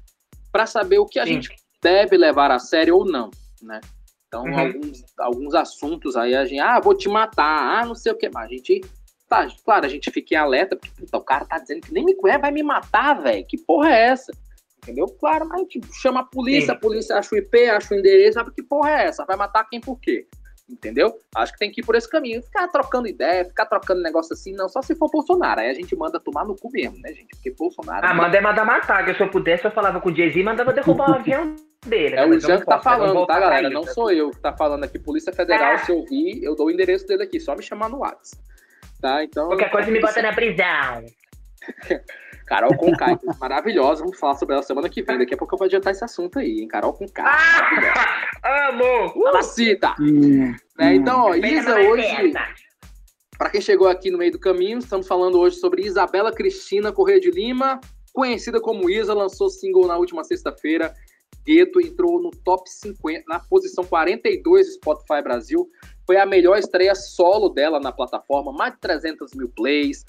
para 0.51 0.67
saber 0.67 0.99
o 0.99 1.07
que 1.07 1.17
a 1.17 1.25
Sim. 1.25 1.33
gente 1.33 1.55
deve 1.81 2.15
levar 2.15 2.51
a 2.51 2.59
sério 2.59 2.95
ou 2.95 3.05
não, 3.05 3.31
né? 3.59 3.81
Então, 4.27 4.43
uhum. 4.43 4.59
alguns, 4.59 5.03
alguns 5.17 5.55
assuntos 5.55 6.15
aí 6.15 6.35
a 6.35 6.45
gente, 6.45 6.59
ah, 6.59 6.79
vou 6.79 6.95
te 6.95 7.09
matar, 7.09 7.81
ah, 7.81 7.85
não 7.85 7.95
sei 7.95 8.11
o 8.11 8.15
que, 8.15 8.29
mas 8.29 8.45
a 8.45 8.47
gente, 8.47 8.81
tá, 9.27 9.47
claro, 9.65 9.87
a 9.87 9.89
gente 9.89 10.11
fica 10.11 10.35
em 10.35 10.37
alerta, 10.37 10.75
porque 10.75 10.93
puta, 10.95 11.17
o 11.17 11.23
cara 11.23 11.43
tá 11.43 11.57
dizendo 11.57 11.81
que 11.81 11.91
nem 11.91 12.05
me 12.05 12.13
conhece, 12.13 12.39
vai 12.39 12.51
me 12.51 12.61
matar, 12.61 13.15
velho, 13.15 13.45
que 13.45 13.57
porra 13.57 13.89
é 13.89 14.09
essa? 14.09 14.31
Entendeu? 14.81 15.07
Claro, 15.19 15.47
mas 15.47 15.61
a 15.61 15.63
gente 15.63 15.81
chama 15.93 16.21
a 16.21 16.23
polícia, 16.23 16.67
Sim. 16.67 16.71
a 16.71 16.75
polícia 16.75 17.17
acha 17.17 17.35
o 17.35 17.37
IP, 17.37 17.69
acha 17.69 17.93
o 17.93 17.97
endereço, 17.97 18.33
sabe 18.33 18.51
que 18.51 18.63
porra 18.63 18.89
é 18.89 19.05
essa? 19.05 19.25
Vai 19.25 19.37
matar 19.37 19.63
quem 19.69 19.79
por 19.79 19.99
quê? 19.99 20.27
Entendeu? 20.67 21.13
Acho 21.35 21.51
que 21.51 21.59
tem 21.59 21.69
que 21.69 21.81
ir 21.81 21.83
por 21.83 21.95
esse 21.95 22.09
caminho. 22.09 22.41
Ficar 22.41 22.67
trocando 22.69 23.07
ideia, 23.07 23.43
ficar 23.43 23.65
trocando 23.65 24.01
negócio 24.01 24.33
assim, 24.33 24.53
não, 24.53 24.69
só 24.69 24.81
se 24.81 24.95
for 24.95 25.11
Bolsonaro. 25.11 25.59
Aí 25.59 25.69
a 25.69 25.73
gente 25.73 25.93
manda 25.95 26.19
tomar 26.19 26.45
no 26.45 26.55
cu 26.55 26.71
mesmo, 26.71 26.97
né, 26.99 27.09
gente? 27.09 27.27
Porque 27.35 27.51
Bolsonaro. 27.51 28.07
Ah, 28.07 28.13
manda 28.13 28.37
é 28.37 28.41
mandar 28.41 28.65
matar, 28.65 29.03
que 29.03 29.13
se 29.13 29.21
eu 29.21 29.29
pudesse, 29.29 29.65
eu 29.65 29.71
falava 29.71 29.99
com 29.99 30.09
o 30.09 30.15
Jay-Z 30.15 30.39
e 30.39 30.43
mandava 30.43 30.71
derrubar 30.71 31.11
o 31.11 31.15
avião 31.19 31.55
dele. 31.85 32.15
É 32.15 32.25
né? 32.25 32.35
o 32.35 32.39
Jean 32.39 32.59
que 32.59 32.65
tá 32.65 32.79
falando, 32.79 33.25
tá, 33.27 33.39
galera? 33.39 33.69
Não 33.69 33.83
sou 33.83 34.11
eu 34.11 34.31
que 34.31 34.39
tá 34.39 34.53
falando 34.53 34.85
aqui. 34.85 34.97
Polícia 34.97 35.33
Federal, 35.33 35.73
é. 35.73 35.77
se 35.79 35.91
eu 35.91 36.05
vir, 36.05 36.41
eu 36.41 36.55
dou 36.55 36.67
o 36.67 36.71
endereço 36.71 37.05
dele 37.05 37.23
aqui, 37.23 37.39
só 37.39 37.53
me 37.53 37.61
chamar 37.61 37.89
no 37.89 37.99
WhatsApp. 37.99 38.41
Tá? 39.01 39.23
Então. 39.23 39.47
Qualquer 39.47 39.71
coisa 39.71 39.91
me 39.91 39.99
bota 39.99 40.21
na 40.21 40.33
prisão. 40.33 41.05
Carol 42.51 42.75
Conká, 42.75 43.17
maravilhosa. 43.39 44.03
Vamos 44.03 44.19
falar 44.19 44.35
sobre 44.35 44.55
ela 44.55 44.61
semana 44.61 44.89
que 44.89 45.01
vem. 45.01 45.19
Daqui 45.19 45.33
a 45.33 45.37
pouco 45.37 45.55
eu 45.55 45.57
vou 45.57 45.65
adiantar 45.67 45.93
esse 45.93 46.03
assunto 46.03 46.37
aí, 46.37 46.59
hein? 46.59 46.67
Carol 46.67 46.91
Conká. 46.91 47.23
Ah, 48.43 48.67
amor! 48.67 49.15
Mamacita! 49.15 49.95
Hum, 49.97 50.53
né? 50.77 50.95
Então, 50.95 51.27
ó, 51.27 51.35
Isa 51.35 51.79
hoje. 51.79 52.33
Para 53.37 53.49
quem 53.51 53.61
chegou 53.61 53.87
aqui 53.87 54.11
no 54.11 54.17
meio 54.17 54.33
do 54.33 54.39
caminho, 54.39 54.79
estamos 54.79 55.07
falando 55.07 55.39
hoje 55.39 55.55
sobre 55.55 55.83
Isabela 55.83 56.29
Cristina 56.29 56.91
Correia 56.91 57.21
de 57.21 57.31
Lima, 57.31 57.79
conhecida 58.11 58.59
como 58.59 58.89
Isa, 58.89 59.13
lançou 59.13 59.49
single 59.49 59.87
na 59.87 59.95
última 59.95 60.21
sexta-feira. 60.25 60.93
Gueto 61.45 61.79
entrou 61.79 62.21
no 62.21 62.31
top 62.31 62.69
50, 62.69 63.23
na 63.29 63.39
posição 63.39 63.85
42 63.85 64.67
do 64.67 64.73
Spotify 64.73 65.21
Brasil. 65.23 65.69
Foi 66.05 66.17
a 66.17 66.25
melhor 66.25 66.57
estreia 66.57 66.95
solo 66.95 67.47
dela 67.47 67.79
na 67.79 67.93
plataforma, 67.93 68.51
mais 68.51 68.73
de 68.73 68.81
300 68.81 69.33
mil 69.35 69.47
plays. 69.47 70.03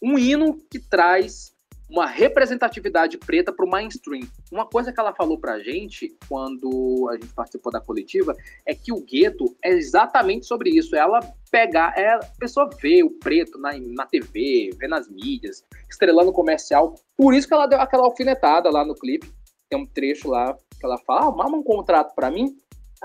Um 0.00 0.16
hino 0.16 0.56
que 0.70 0.78
traz 0.78 1.52
uma 1.90 2.06
representatividade 2.06 3.18
preta 3.18 3.52
para 3.52 3.66
o 3.66 3.68
mainstream. 3.68 4.22
Uma 4.50 4.64
coisa 4.64 4.92
que 4.92 5.00
ela 5.00 5.12
falou 5.12 5.38
para 5.38 5.54
a 5.54 5.62
gente 5.62 6.16
quando 6.28 7.08
a 7.10 7.14
gente 7.14 7.34
participou 7.34 7.72
da 7.72 7.80
coletiva 7.80 8.34
é 8.64 8.74
que 8.74 8.92
o 8.92 9.00
gueto 9.00 9.56
é 9.62 9.70
exatamente 9.70 10.46
sobre 10.46 10.70
isso. 10.70 10.94
Ela 10.94 11.18
pegar, 11.50 11.92
é, 11.98 12.14
a 12.14 12.20
pessoa 12.38 12.70
vê 12.80 13.02
o 13.02 13.10
preto 13.10 13.58
na, 13.58 13.72
na 13.76 14.06
TV, 14.06 14.70
vê 14.78 14.86
nas 14.86 15.08
mídias, 15.08 15.64
estrelando 15.90 16.32
comercial. 16.32 16.94
Por 17.16 17.34
isso 17.34 17.48
que 17.48 17.54
ela 17.54 17.66
deu 17.66 17.80
aquela 17.80 18.04
alfinetada 18.04 18.70
lá 18.70 18.84
no 18.84 18.94
clipe. 18.94 19.30
Tem 19.68 19.78
um 19.78 19.86
trecho 19.86 20.28
lá 20.28 20.56
que 20.78 20.86
ela 20.86 20.98
fala: 20.98 21.42
ah, 21.42 21.48
um 21.48 21.62
contrato 21.62 22.14
para 22.14 22.30
mim. 22.30 22.56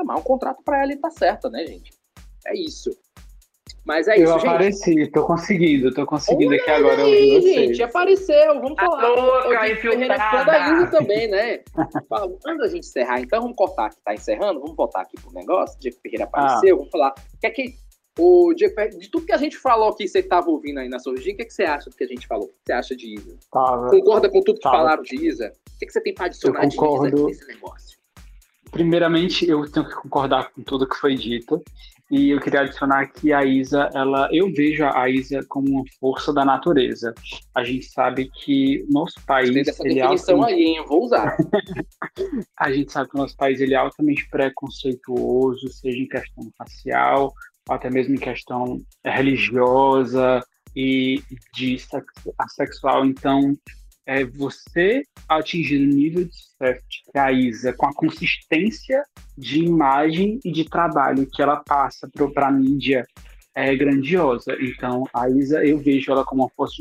Mas 0.04 0.20
um 0.20 0.24
contrato 0.24 0.62
para 0.64 0.84
ela 0.84 0.94
e 0.94 0.98
tá 0.98 1.10
certa, 1.10 1.50
né, 1.50 1.66
gente? 1.66 1.92
É 2.46 2.56
isso. 2.56 2.92
Mas 3.86 4.08
é 4.08 4.18
eu 4.18 4.24
isso, 4.24 4.34
Eu 4.34 4.36
apareci, 4.38 4.94
gente. 4.94 5.12
tô 5.12 5.26
conseguindo, 5.26 5.94
tô 5.94 6.06
conseguindo 6.08 6.52
Olha 6.52 6.62
aqui 6.62 6.72
agora 6.72 7.04
aí, 7.04 7.42
gente, 7.42 7.84
apareceu, 7.84 8.60
vamos 8.60 8.76
falar. 8.76 9.04
A 9.04 9.10
louca, 9.10 9.72
infiltrada. 9.72 10.52
da 10.52 10.74
Isa 10.74 10.88
também, 10.88 11.28
né? 11.28 11.60
Antes 12.44 12.58
da 12.58 12.68
gente 12.68 12.88
encerrar, 12.88 13.22
então 13.22 13.42
vamos 13.42 13.56
cortar 13.56 13.86
aqui, 13.86 13.98
tá 14.04 14.14
encerrando? 14.16 14.60
Vamos 14.60 14.76
botar 14.76 15.02
aqui 15.02 15.16
pro 15.22 15.32
negócio, 15.32 15.80
Diego 15.80 15.98
Ferreira 16.02 16.24
apareceu, 16.24 16.76
ah. 16.76 16.78
vamos 16.80 16.92
falar. 16.92 17.14
Que 17.40 17.46
é 17.46 17.50
que 17.52 17.76
o 18.18 18.54
Diego 18.56 18.74
Ferreira, 18.74 18.98
de 18.98 19.08
tudo 19.08 19.28
que 19.28 19.34
a 19.34 19.38
gente 19.38 19.56
falou 19.56 19.90
aqui, 19.90 20.08
você 20.08 20.20
estava 20.20 20.50
ouvindo 20.50 20.80
aí 20.80 20.90
na 20.90 20.98
sua 20.98 21.14
origem, 21.14 21.34
o 21.34 21.38
que, 21.38 21.44
é 21.44 21.46
que 21.46 21.54
você 21.54 21.64
acha 21.64 21.88
do 21.88 21.96
que 21.96 22.04
a 22.04 22.08
gente 22.08 22.26
falou? 22.26 22.46
O 22.46 22.48
que 22.48 22.56
você 22.66 22.74
acha 22.74 22.96
de 22.96 23.14
Isa? 23.14 23.38
Tava. 23.52 23.90
Concorda 23.92 24.30
com 24.30 24.42
tudo 24.42 24.56
que 24.56 24.64
Tava. 24.64 24.78
falaram 24.78 25.04
de 25.04 25.16
Isa? 25.16 25.54
O 25.76 25.78
que, 25.78 25.86
é 25.86 25.88
que 25.88 25.94
você 25.94 26.02
tem 26.02 26.14
para 26.16 26.26
adicionar 26.26 26.66
de 26.66 26.76
Isa 26.76 27.26
nesse 27.28 27.48
negócio? 27.48 27.96
Primeiramente, 28.72 29.48
eu 29.48 29.70
tenho 29.72 29.88
que 29.88 29.96
concordar 29.96 30.52
com 30.52 30.64
tudo 30.64 30.90
que 30.90 30.96
foi 30.96 31.16
dito. 31.16 31.64
E 32.12 32.30
eu 32.30 32.40
queria 32.40 32.62
adicionar 32.62 33.08
que 33.08 33.34
a 33.34 33.44
Isa, 33.44 33.90
ela, 33.94 34.30
eu 34.32 34.54
vejo 34.54 34.86
a 34.86 35.10
Isa 35.10 35.44
como 35.48 35.68
uma 35.70 35.84
força 36.00 36.32
da 36.32 36.46
natureza. 36.46 37.14
A 37.54 37.64
gente 37.64 37.86
sabe 37.86 38.30
que 38.30 38.86
nosso 38.90 39.20
país. 39.26 39.52
Dessa 39.54 39.84
ele 39.84 40.00
é 40.00 40.04
definição 40.04 40.36
altamente... 40.36 40.62
aí, 40.62 40.66
hein? 40.68 40.78
Eu 40.78 40.86
vou 40.86 41.04
usar. 41.04 41.36
a 42.60 42.72
gente 42.72 42.92
sabe 42.92 43.10
que 43.10 43.16
o 43.16 43.22
nosso 43.22 43.36
país 43.36 43.60
ele 43.60 43.74
é 43.74 43.78
altamente 43.78 44.28
preconceituoso, 44.30 45.68
seja 45.70 45.98
em 45.98 46.08
questão 46.08 46.52
racial, 46.60 47.34
até 47.68 47.90
mesmo 47.90 48.14
em 48.14 48.20
questão 48.20 48.80
religiosa 49.04 50.44
e 50.76 51.24
de 51.56 51.78
sexual. 52.50 53.04
Então, 53.06 53.56
é 54.06 54.24
você 54.24 55.04
atingir 55.28 55.82
o 55.82 55.88
nível 55.88 56.26
de 56.26 56.36
sucesso 56.36 56.82
que 57.12 57.18
a 57.18 57.32
Isa, 57.32 57.74
com 57.74 57.88
a 57.88 57.94
consistência 57.94 59.04
de 59.38 59.64
imagem 59.64 60.40
e 60.44 60.52
de 60.52 60.66
trabalho 60.66 61.28
que 61.28 61.42
ela 61.42 61.58
passa 61.58 62.10
para 62.34 62.48
a 62.48 62.52
mídia, 62.52 63.06
é 63.54 63.76
grandiosa. 63.76 64.56
Então, 64.60 65.06
a 65.14 65.30
Isa, 65.30 65.66
eu 65.66 65.80
vejo 65.80 66.12
ela 66.12 66.24
como 66.24 66.44
uma 66.44 66.50
força 66.50 66.76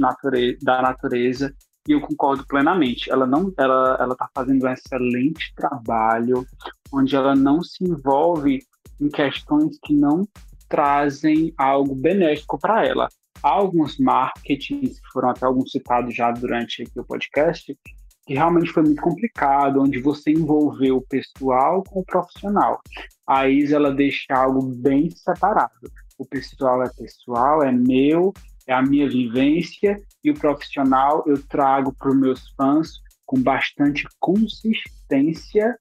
da 0.63 0.83
natureza 0.83 1.55
e 1.89 1.93
eu 1.93 2.01
concordo 2.01 2.47
plenamente. 2.47 3.11
Ela 3.11 3.27
não, 3.27 3.53
ela, 3.57 3.97
ela 4.01 4.13
está 4.13 4.29
fazendo 4.35 4.65
um 4.65 4.69
excelente 4.69 5.53
trabalho, 5.55 6.47
onde 6.93 7.17
ela 7.17 7.35
não 7.35 7.63
se 7.63 7.85
envolve 7.85 8.63
em 9.01 9.09
questões 9.09 9.79
que 9.83 9.95
não 9.95 10.27
trazem 10.69 11.55
algo 11.57 11.95
benéfico 11.95 12.59
para 12.59 12.85
ela 12.87 13.09
alguns 13.45 13.99
marketings, 13.99 14.99
que 14.99 15.13
foram 15.13 15.29
até 15.29 15.45
alguns 15.45 15.71
citados 15.71 16.15
já 16.15 16.31
durante 16.31 16.83
aqui 16.83 16.99
o 16.99 17.05
podcast, 17.05 17.79
que 18.27 18.33
realmente 18.33 18.73
foi 18.73 18.83
muito 18.83 19.03
complicado, 19.03 19.83
onde 19.83 20.01
você 20.01 20.31
envolveu 20.31 20.97
o 20.97 21.07
pessoal 21.07 21.85
com 21.85 22.01
o 22.01 22.05
profissional. 22.05 22.81
A 23.27 23.47
Isa, 23.47 23.77
ela 23.77 23.93
deixa 23.93 24.35
algo 24.35 24.63
bem 24.63 25.11
separado. 25.11 25.91
O 26.17 26.25
pessoal 26.25 26.83
é 26.83 26.89
pessoal, 26.97 27.63
é 27.63 27.71
meu, 27.71 28.33
é 28.67 28.73
a 28.73 28.81
minha 28.81 29.09
vivência, 29.09 30.01
e 30.23 30.31
o 30.31 30.35
profissional 30.35 31.23
eu 31.27 31.37
trago 31.47 31.93
para 31.93 32.09
os 32.09 32.17
meus 32.17 32.49
fãs 32.57 32.93
com 33.27 33.43
bastante 33.43 34.07
consistência 34.19 35.79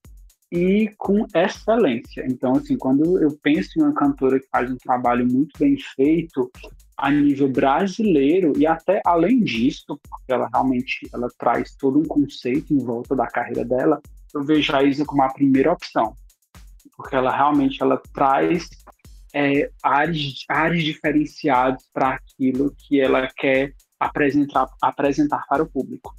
e 0.53 0.93
com 0.99 1.25
excelência. 1.33 2.23
Então, 2.29 2.51
assim, 2.51 2.77
quando 2.77 3.19
eu 3.19 3.35
penso 3.41 3.71
em 3.75 3.81
uma 3.81 3.93
cantora 3.93 4.39
que 4.39 4.47
faz 4.51 4.69
um 4.69 4.77
trabalho 4.77 5.25
muito 5.25 5.57
bem 5.57 5.75
feito 5.95 6.51
a 6.95 7.09
nível 7.09 7.49
brasileiro 7.49 8.53
e 8.55 8.67
até 8.67 9.01
além 9.03 9.43
disso, 9.43 9.99
porque 10.07 10.31
ela 10.31 10.47
realmente 10.53 11.09
ela 11.11 11.27
traz 11.39 11.75
todo 11.75 11.97
um 11.97 12.05
conceito 12.05 12.71
em 12.71 12.77
volta 12.77 13.15
da 13.15 13.25
carreira 13.25 13.65
dela, 13.65 13.99
eu 14.31 14.43
vejo 14.43 14.75
a 14.75 14.83
Isa 14.83 15.03
como 15.03 15.23
a 15.23 15.33
primeira 15.33 15.71
opção, 15.71 16.13
porque 16.95 17.15
ela 17.15 17.35
realmente 17.35 17.81
ela 17.81 17.99
traz 18.13 18.69
é, 19.33 19.71
áreas, 19.81 20.45
áreas 20.47 20.83
diferenciadas 20.83 21.83
para 21.91 22.09
aquilo 22.09 22.75
que 22.77 23.01
ela 23.01 23.27
quer 23.35 23.73
apresentar, 23.99 24.67
apresentar 24.79 25.47
para 25.47 25.63
o 25.63 25.67
público. 25.67 26.13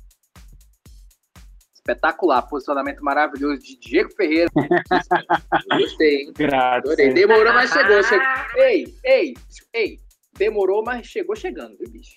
Espetacular, 1.87 2.41
posicionamento 2.49 3.05
maravilhoso 3.05 3.61
de 3.63 3.79
Diego 3.79 4.11
Ferreira. 4.17 4.49
Gostei, 5.79 6.23
hein? 6.23 6.33
Graças. 6.35 6.91
Adorei. 6.91 7.13
Demorou, 7.13 7.53
mas 7.53 7.71
chegou. 7.71 8.03
chegou. 8.03 8.27
Ei, 8.57 8.95
ei, 9.05 9.35
ei. 9.75 10.01
Demorou, 10.33 10.83
mas 10.83 11.07
chegou 11.07 11.37
chegando, 11.37 11.77
viu, 11.77 11.91
bicho? 11.91 12.15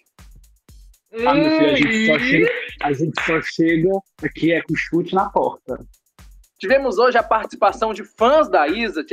Ah, 1.25 1.34
meu 1.34 1.51
filho, 1.51 1.71
a 1.71 1.75
gente, 1.75 2.08
só 2.08 2.19
chega, 2.19 2.49
a 2.82 2.93
gente 2.93 3.21
só 3.23 3.41
chega 3.41 3.89
aqui 4.23 4.53
é 4.53 4.62
com 4.62 4.73
chute 4.73 5.13
na 5.13 5.30
porta. 5.30 5.86
Tivemos 6.58 6.97
hoje 6.97 7.17
a 7.17 7.23
participação 7.23 7.93
de 7.93 8.06
fãs 8.06 8.49
da 8.49 8.69
Isa. 8.69 9.06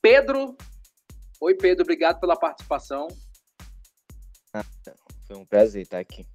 Pedro. 0.00 0.56
Oi, 1.38 1.54
Pedro, 1.54 1.82
obrigado 1.82 2.18
pela 2.18 2.34
participação. 2.34 3.08
Foi 5.26 5.36
um 5.36 5.44
prazer 5.44 5.82
estar 5.82 5.98
aqui. 5.98 6.26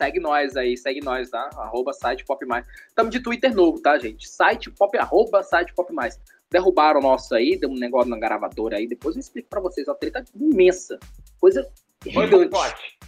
Segue 0.00 0.18
nós 0.18 0.56
aí, 0.56 0.78
segue 0.78 1.00
nós, 1.04 1.28
tá? 1.28 1.50
Arroba 1.56 1.92
site 1.92 2.24
Pop 2.24 2.42
Mais. 2.46 2.66
Estamos 2.88 3.10
de 3.10 3.20
Twitter 3.20 3.54
novo, 3.54 3.82
tá, 3.82 3.98
gente? 3.98 4.26
Site 4.26 4.70
Pop, 4.70 4.96
arroba 4.96 5.42
site 5.42 5.74
Pop 5.74 5.92
Mais. 5.92 6.18
Derrubaram 6.50 7.00
o 7.00 7.02
nosso 7.02 7.34
aí, 7.34 7.58
deu 7.58 7.68
um 7.68 7.74
negócio 7.74 8.08
na 8.08 8.18
gravadora 8.18 8.78
aí. 8.78 8.88
Depois 8.88 9.14
eu 9.14 9.20
explico 9.20 9.50
pra 9.50 9.60
vocês. 9.60 9.86
A 9.90 9.94
treta 9.94 10.24
imensa. 10.34 10.98
Coisa 11.38 11.70
Foi 12.02 12.24
gigante. 12.24 12.30
boicote. 12.30 12.98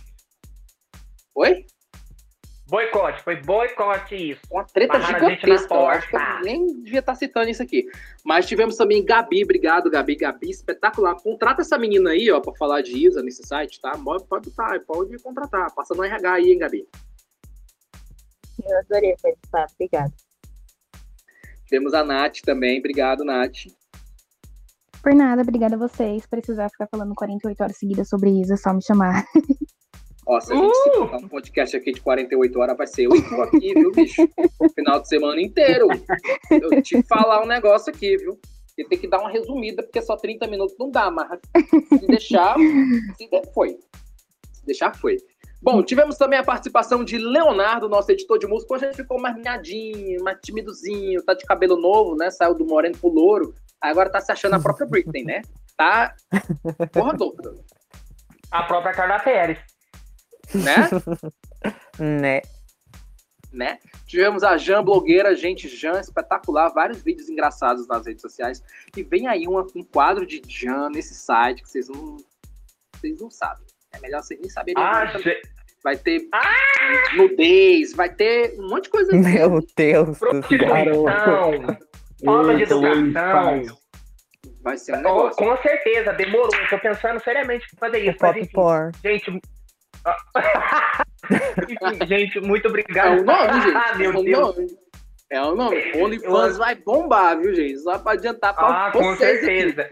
Oi? 1.35 1.65
Boicote, 2.73 3.23
foi 3.23 3.37
boicote 3.37 4.31
isso. 4.31 4.41
Uma 4.51 4.65
treta 4.65 4.99
Barraram 4.99 5.29
gigantesca. 5.29 5.75
Eu 5.75 5.87
acho 5.89 6.09
que 6.09 6.17
eu 6.17 6.41
nem 6.41 6.67
devia 6.83 7.01
estar 7.01 7.15
citando 7.15 7.51
isso 7.51 7.63
aqui. 7.63 7.87
Mas 8.25 8.47
tivemos 8.47 8.79
também 8.79 9.05
Gabi, 9.05 9.45
obrigado, 9.45 9.91
Gabi. 9.91 10.17
Gabi, 10.17 10.49
espetacular. 10.49 11.15
Contrata 11.17 11.61
essa 11.61 11.77
menina 11.77 12.13
aí, 12.13 12.31
ó, 12.31 12.41
pra 12.41 12.55
falar 12.55 12.81
de 12.81 12.97
Isa 12.97 13.23
nesse 13.23 13.47
site, 13.47 13.79
tá? 13.79 13.93
Pode, 14.03 14.25
pode, 14.25 14.51
tá, 14.53 14.81
pode 14.87 15.19
contratar. 15.19 15.71
Passa 15.75 15.95
no 15.95 16.03
RH 16.03 16.33
aí, 16.33 16.51
hein, 16.51 16.59
Gabi. 16.61 16.89
Eu 18.65 18.79
adorei 18.79 19.17
participar, 19.21 19.67
obrigada. 19.75 20.13
Temos 21.69 21.93
a 21.93 22.03
Nath 22.03 22.41
também. 22.43 22.79
Obrigado, 22.79 23.23
Nath. 23.23 23.67
Por 25.03 25.15
nada, 25.15 25.43
obrigada 25.43 25.75
a 25.75 25.79
vocês. 25.79 26.23
Se 26.23 26.29
precisar 26.29 26.71
ficar 26.71 26.87
falando 26.87 27.15
48 27.15 27.63
horas 27.63 27.77
seguidas 27.77 28.09
sobre 28.09 28.31
isso, 28.31 28.55
é 28.55 28.57
só 28.57 28.73
me 28.73 28.83
chamar. 28.83 29.27
Ó, 30.27 30.41
se 30.41 30.53
a 30.53 30.57
gente 30.57 30.75
se 30.75 30.91
botar 30.91 31.17
um 31.17 31.29
podcast 31.29 31.77
aqui 31.77 31.93
de 31.93 32.01
48 32.01 32.61
horas, 32.61 32.77
vai 32.77 32.87
ser 32.87 33.07
eu 33.07 33.17
e 33.17 33.23
tu 33.23 33.43
aqui, 33.43 33.75
viu, 33.75 33.91
bicho? 33.91 34.23
Final 34.75 35.01
de 35.01 35.09
semana 35.09 35.41
inteiro. 35.41 35.89
Eu 36.51 36.83
te 36.83 37.03
falar 37.03 37.43
um 37.43 37.47
negócio 37.47 37.93
aqui, 37.93 38.17
viu? 38.17 38.39
Você 38.69 38.85
tem 38.85 38.99
que 38.99 39.09
dar 39.09 39.21
uma 39.21 39.31
resumida, 39.31 39.83
porque 39.83 40.01
só 40.01 40.17
30 40.17 40.47
minutos 40.47 40.77
não 40.79 40.91
dá, 40.91 41.11
mas 41.11 41.41
se 42.01 42.07
deixar, 42.07 42.57
se 43.17 43.29
der, 43.29 43.53
foi. 43.53 43.77
Se 44.53 44.65
deixar, 44.65 44.97
foi. 44.97 45.19
Bom, 45.61 45.83
tivemos 45.83 46.17
também 46.17 46.39
a 46.39 46.45
participação 46.45 47.05
de 47.05 47.19
Leonardo, 47.19 47.89
nosso 47.89 48.11
editor 48.11 48.39
de 48.39 48.47
música. 48.47 48.75
Hoje 48.75 48.87
ele 48.87 48.95
ficou 48.95 49.21
mais 49.21 49.37
miadinho, 49.37 50.23
mais 50.25 50.39
timidozinho, 50.43 51.23
tá 51.23 51.35
de 51.35 51.45
cabelo 51.45 51.77
novo, 51.77 52.17
né? 52.17 52.31
Saiu 52.31 52.55
do 52.55 52.65
moreno 52.65 52.97
pro 52.97 53.11
louro. 53.11 53.55
Agora 53.81 54.11
tá 54.11 54.21
se 54.21 54.33
achando 54.33 54.55
a 54.55 54.61
própria 54.61 54.87
Britney, 54.87 55.25
né? 55.25 55.43
Tá 55.77 56.15
porra 56.93 57.17
toda, 57.17 57.55
A 58.51 58.63
própria 58.65 58.93
Carla 58.93 59.21
Pérez. 59.21 59.59
Né? 60.55 60.89
Né? 61.99 62.41
né? 63.53 63.79
Tivemos 64.07 64.43
a 64.43 64.57
Jan 64.57 64.83
blogueira, 64.83 65.35
gente, 65.37 65.69
Jan 65.69 66.01
espetacular, 66.01 66.71
vários 66.71 67.03
vídeos 67.03 67.29
engraçados 67.29 67.87
nas 67.87 68.07
redes 68.07 68.23
sociais. 68.23 68.63
E 68.97 69.03
vem 69.03 69.29
aí 69.29 69.47
uma- 69.47 69.67
um 69.77 69.83
quadro 69.85 70.27
de 70.27 70.41
Jan 70.49 70.89
nesse 70.91 71.15
site 71.15 71.63
que 71.63 71.69
vocês 71.69 71.89
não, 71.89 72.17
vocês 72.97 73.21
não 73.21 73.31
sabem. 73.31 73.67
É 73.93 74.01
melhor 74.01 74.23
vocês 74.23 74.41
nem 74.41 74.49
saberem. 74.49 74.83
Ah, 74.83 75.05
nada. 75.05 75.19
gente. 75.19 75.43
Vai 75.85 75.97
ter 75.97 76.29
nudez, 77.17 77.93
vai 77.93 78.09
ter 78.15 78.55
um 78.59 78.69
monte 78.69 78.85
de 78.85 78.91
coisa. 78.91 79.13
Meu 79.13 79.61
Deus 79.77 80.07
do 80.07 80.19
céu. 80.19 80.31
Prostituição. 80.31 81.05
Falta 82.25 82.55
de 82.57 82.63
educação. 82.63 83.79
Vai 84.63 84.77
ser 84.79 84.93
um 84.93 84.97
negócio. 84.99 85.37
com 85.37 85.57
certeza, 85.61 86.13
demorou. 86.13 86.51
Eu 86.55 86.69
tô 86.69 86.79
pensando 86.79 87.21
seriamente 87.21 87.67
em 87.73 87.77
fazer 87.77 87.99
isso. 87.99 88.17
Mas, 88.21 88.49
Pop 88.53 88.89
enfim, 88.93 89.09
gente. 89.09 89.41
Enfim, 91.69 92.07
gente, 92.07 92.41
muito 92.41 92.67
É 92.67 92.69
obrigado. 92.69 93.21
o 93.21 93.25
nome, 93.25 93.61
gente. 93.63 93.77
Ah, 93.77 93.91
é 93.95 93.99
meu 93.99 94.11
o 94.21 94.25
Deus. 94.25 94.57
nome. 94.57 94.67
É 95.31 95.41
o 95.41 95.55
nome. 95.55 95.93
OnlyFans 95.97 96.59
vai 96.59 96.75
bombar, 96.75 97.39
viu, 97.39 97.55
gente? 97.55 97.79
Só 97.79 97.99
pra 97.99 98.13
adiantar 98.13 98.55
pra 98.55 98.87
Ah, 98.89 98.91
com 98.93 99.01
vocês 99.03 99.39
aqui. 99.39 99.45
certeza. 99.47 99.91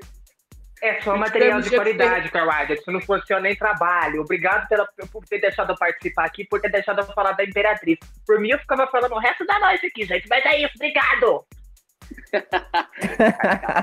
É 0.82 1.00
só 1.02 1.14
material 1.16 1.60
de 1.60 1.70
qualidade, 1.70 2.30
Carwada. 2.30 2.74
Se 2.74 2.90
não 2.90 3.00
eu 3.28 3.40
nem 3.40 3.54
trabalho. 3.54 4.22
Obrigado 4.22 4.66
pela, 4.66 4.88
por 5.12 5.24
ter 5.26 5.38
deixado 5.38 5.72
eu 5.72 5.76
participar 5.76 6.24
aqui, 6.24 6.44
por 6.46 6.58
ter 6.60 6.70
deixado 6.70 7.00
eu 7.00 7.04
falar 7.06 7.32
da 7.32 7.44
Imperatriz. 7.44 7.98
Por 8.26 8.40
mim, 8.40 8.50
eu 8.50 8.58
ficava 8.58 8.86
falando 8.86 9.12
o 9.12 9.18
resto 9.18 9.44
da 9.46 9.58
noite 9.58 9.86
aqui, 9.86 10.04
gente. 10.06 10.26
Mas 10.28 10.44
é 10.46 10.62
isso, 10.62 10.72
obrigado. 10.76 11.44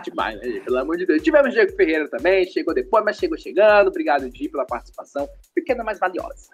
Demais, 0.03 0.39
né? 0.39 0.59
Pelo 0.61 0.77
amor 0.77 0.97
de 0.97 1.05
Deus. 1.05 1.21
Tivemos 1.21 1.53
Diego 1.53 1.75
Ferreira 1.75 2.09
também, 2.09 2.45
chegou 2.47 2.73
depois, 2.73 3.03
mas 3.03 3.17
chegou 3.17 3.37
chegando. 3.37 3.87
Obrigado, 3.87 4.29
Di, 4.29 4.49
pela 4.49 4.65
participação. 4.65 5.27
Pequena, 5.53 5.83
mas 5.83 5.99
valiosa. 5.99 6.49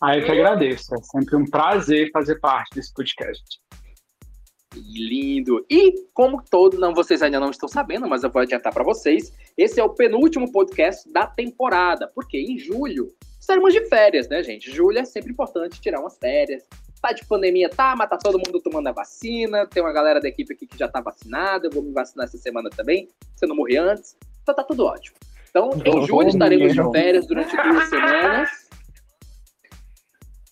Ah, 0.00 0.16
eu 0.16 0.24
que 0.24 0.32
agradeço. 0.32 0.94
É 0.94 1.02
sempre 1.02 1.36
um 1.36 1.44
prazer 1.44 2.10
fazer 2.10 2.40
parte 2.40 2.74
desse 2.74 2.92
podcast. 2.94 3.60
Lindo. 4.74 5.66
E 5.68 6.06
como 6.14 6.42
todo, 6.48 6.78
não, 6.78 6.94
vocês 6.94 7.22
ainda 7.22 7.40
não 7.40 7.50
estão 7.50 7.68
sabendo, 7.68 8.08
mas 8.08 8.22
eu 8.22 8.30
vou 8.30 8.40
adiantar 8.40 8.72
para 8.72 8.84
vocês, 8.84 9.32
esse 9.58 9.80
é 9.80 9.84
o 9.84 9.90
penúltimo 9.90 10.50
podcast 10.52 11.12
da 11.12 11.26
temporada, 11.26 12.08
porque 12.14 12.38
em 12.38 12.56
julho 12.58 13.08
estaremos 13.38 13.72
de 13.72 13.84
férias, 13.86 14.28
né, 14.28 14.42
gente? 14.42 14.70
Julho 14.70 14.98
é 14.98 15.04
sempre 15.04 15.32
importante 15.32 15.80
tirar 15.80 16.00
umas 16.00 16.16
férias. 16.16 16.62
Tá 17.00 17.12
de 17.12 17.24
pandemia, 17.24 17.68
tá, 17.70 17.94
mas 17.96 18.10
tá 18.10 18.18
todo 18.18 18.38
mundo 18.38 18.60
tomando 18.60 18.88
a 18.88 18.92
vacina. 18.92 19.66
Tem 19.66 19.82
uma 19.82 19.92
galera 19.92 20.20
da 20.20 20.28
equipe 20.28 20.52
aqui 20.52 20.66
que 20.66 20.78
já 20.78 20.86
tá 20.86 21.00
vacinada. 21.00 21.66
Eu 21.66 21.70
vou 21.70 21.82
me 21.82 21.92
vacinar 21.92 22.26
essa 22.26 22.36
semana 22.36 22.68
também, 22.68 23.08
se 23.36 23.44
eu 23.44 23.48
não 23.48 23.56
morrer 23.56 23.78
antes. 23.78 24.16
Então 24.42 24.54
tá 24.54 24.62
tudo 24.62 24.84
ótimo. 24.84 25.16
Então, 25.48 25.70
em 25.74 25.78
Bom, 25.82 26.06
julho 26.06 26.28
estaremos 26.28 26.72
de 26.72 26.92
férias 26.92 27.26
durante 27.26 27.56
duas 27.56 27.88
semanas. 27.88 28.50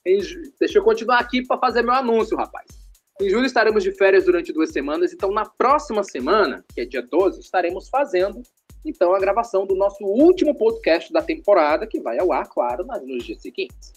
Em 0.06 0.20
ju- 0.22 0.40
Deixa 0.58 0.78
eu 0.78 0.82
continuar 0.84 1.18
aqui 1.18 1.46
para 1.46 1.58
fazer 1.58 1.82
meu 1.82 1.92
anúncio, 1.94 2.36
rapaz. 2.36 2.66
Em 3.20 3.28
julho 3.28 3.46
estaremos 3.46 3.82
de 3.82 3.92
férias 3.92 4.24
durante 4.24 4.52
duas 4.52 4.70
semanas, 4.72 5.12
então 5.12 5.30
na 5.30 5.44
próxima 5.44 6.02
semana, 6.04 6.64
que 6.74 6.80
é 6.80 6.84
dia 6.84 7.02
12, 7.02 7.40
estaremos 7.40 7.88
fazendo 7.88 8.42
então 8.84 9.12
a 9.12 9.18
gravação 9.18 9.66
do 9.66 9.74
nosso 9.74 10.04
último 10.04 10.54
podcast 10.54 11.12
da 11.12 11.20
temporada, 11.20 11.86
que 11.86 12.00
vai 12.00 12.16
ao 12.18 12.32
ar, 12.32 12.48
claro, 12.48 12.86
nos 13.04 13.24
dias 13.24 13.42
seguintes. 13.42 13.92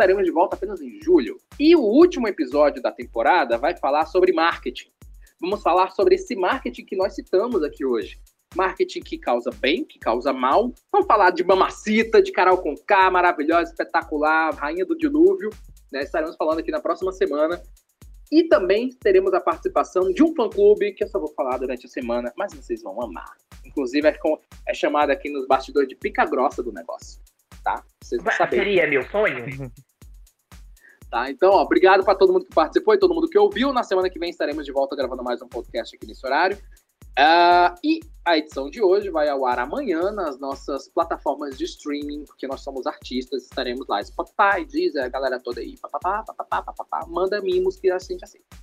Estaremos 0.00 0.24
de 0.24 0.30
volta 0.30 0.56
apenas 0.56 0.80
em 0.80 0.98
julho. 1.02 1.38
E 1.58 1.76
o 1.76 1.80
último 1.82 2.26
episódio 2.26 2.80
da 2.80 2.90
temporada 2.90 3.58
vai 3.58 3.76
falar 3.76 4.06
sobre 4.06 4.32
marketing. 4.32 4.88
Vamos 5.38 5.62
falar 5.62 5.90
sobre 5.90 6.14
esse 6.14 6.34
marketing 6.34 6.86
que 6.86 6.96
nós 6.96 7.14
citamos 7.14 7.62
aqui 7.62 7.84
hoje. 7.84 8.18
Marketing 8.56 9.00
que 9.00 9.18
causa 9.18 9.50
bem, 9.60 9.84
que 9.84 9.98
causa 9.98 10.32
mal. 10.32 10.72
Vamos 10.90 11.06
falar 11.06 11.32
de 11.32 11.44
Mamacita, 11.44 12.22
de 12.22 12.32
Carol 12.32 12.56
Conká, 12.56 13.10
maravilhosa, 13.10 13.72
espetacular, 13.72 14.54
rainha 14.54 14.86
do 14.86 14.96
dilúvio. 14.96 15.50
né? 15.92 16.00
Estaremos 16.02 16.34
falando 16.36 16.60
aqui 16.60 16.70
na 16.70 16.80
próxima 16.80 17.12
semana. 17.12 17.60
E 18.32 18.44
também 18.44 18.88
teremos 18.88 19.34
a 19.34 19.40
participação 19.40 20.10
de 20.10 20.22
um 20.22 20.34
fã-clube, 20.34 20.92
que 20.94 21.04
eu 21.04 21.08
só 21.08 21.18
vou 21.18 21.28
falar 21.34 21.58
durante 21.58 21.84
a 21.84 21.88
semana, 21.90 22.32
mas 22.38 22.54
vocês 22.54 22.82
vão 22.82 23.02
amar. 23.02 23.36
Inclusive, 23.66 24.08
é, 24.08 24.12
com- 24.16 24.38
é 24.66 24.72
chamado 24.72 25.10
aqui 25.10 25.28
nos 25.28 25.46
bastidores 25.46 25.90
de 25.90 25.94
pica 25.94 26.24
grossa 26.24 26.62
do 26.62 26.72
negócio. 26.72 27.20
Tá? 27.62 27.84
Vocês 28.02 28.22
vão 28.22 28.32
saber. 28.32 28.56
Seria 28.56 28.88
meu 28.88 29.02
sonho? 29.10 29.44
Tá? 31.10 31.28
Então, 31.28 31.50
ó, 31.50 31.62
obrigado 31.62 32.04
para 32.04 32.14
todo 32.14 32.32
mundo 32.32 32.44
que 32.44 32.54
participou 32.54 32.94
e 32.94 32.98
todo 32.98 33.12
mundo 33.12 33.28
que 33.28 33.38
ouviu. 33.38 33.72
Na 33.72 33.82
semana 33.82 34.08
que 34.08 34.18
vem 34.18 34.30
estaremos 34.30 34.64
de 34.64 34.70
volta 34.70 34.94
gravando 34.94 35.24
mais 35.24 35.42
um 35.42 35.48
podcast 35.48 35.96
aqui 35.96 36.06
nesse 36.06 36.24
horário. 36.24 36.56
Uh, 37.18 37.74
e 37.82 38.00
a 38.24 38.38
edição 38.38 38.70
de 38.70 38.80
hoje 38.80 39.10
vai 39.10 39.28
ao 39.28 39.44
ar 39.44 39.58
amanhã 39.58 40.12
nas 40.12 40.38
nossas 40.38 40.88
plataformas 40.88 41.58
de 41.58 41.64
streaming, 41.64 42.24
porque 42.24 42.46
nós 42.46 42.60
somos 42.60 42.86
artistas, 42.86 43.42
estaremos 43.42 43.88
lá. 43.88 44.02
Spotify, 44.04 44.64
Deezer, 44.64 45.04
a 45.04 45.08
galera 45.08 45.40
toda 45.40 45.60
aí. 45.60 45.76
Papapá, 45.78 46.22
papapá, 46.22 46.62
papapá, 46.62 47.04
manda 47.08 47.40
mimos 47.40 47.80
que 47.80 47.90
a 47.90 47.98
gente 47.98 48.22
aceita. 48.22 48.56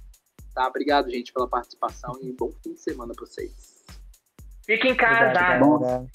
Tá? 0.55 0.67
Obrigado, 0.67 1.11
gente, 1.11 1.33
pela 1.33 1.49
participação 1.49 2.17
e 2.21 2.31
bom 2.31 2.51
fim 2.63 2.73
de 2.73 2.79
semana 2.79 3.13
para 3.13 3.25
vocês. 3.25 3.83
Fiquem 4.65 4.91
em 4.91 4.95
casa. 4.95 5.31
Obrigado, 5.31 6.09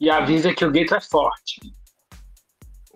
e 0.00 0.08
avisa 0.08 0.54
que 0.54 0.64
o 0.64 0.70
gueto 0.70 0.94
é 0.94 1.00
forte. 1.00 1.60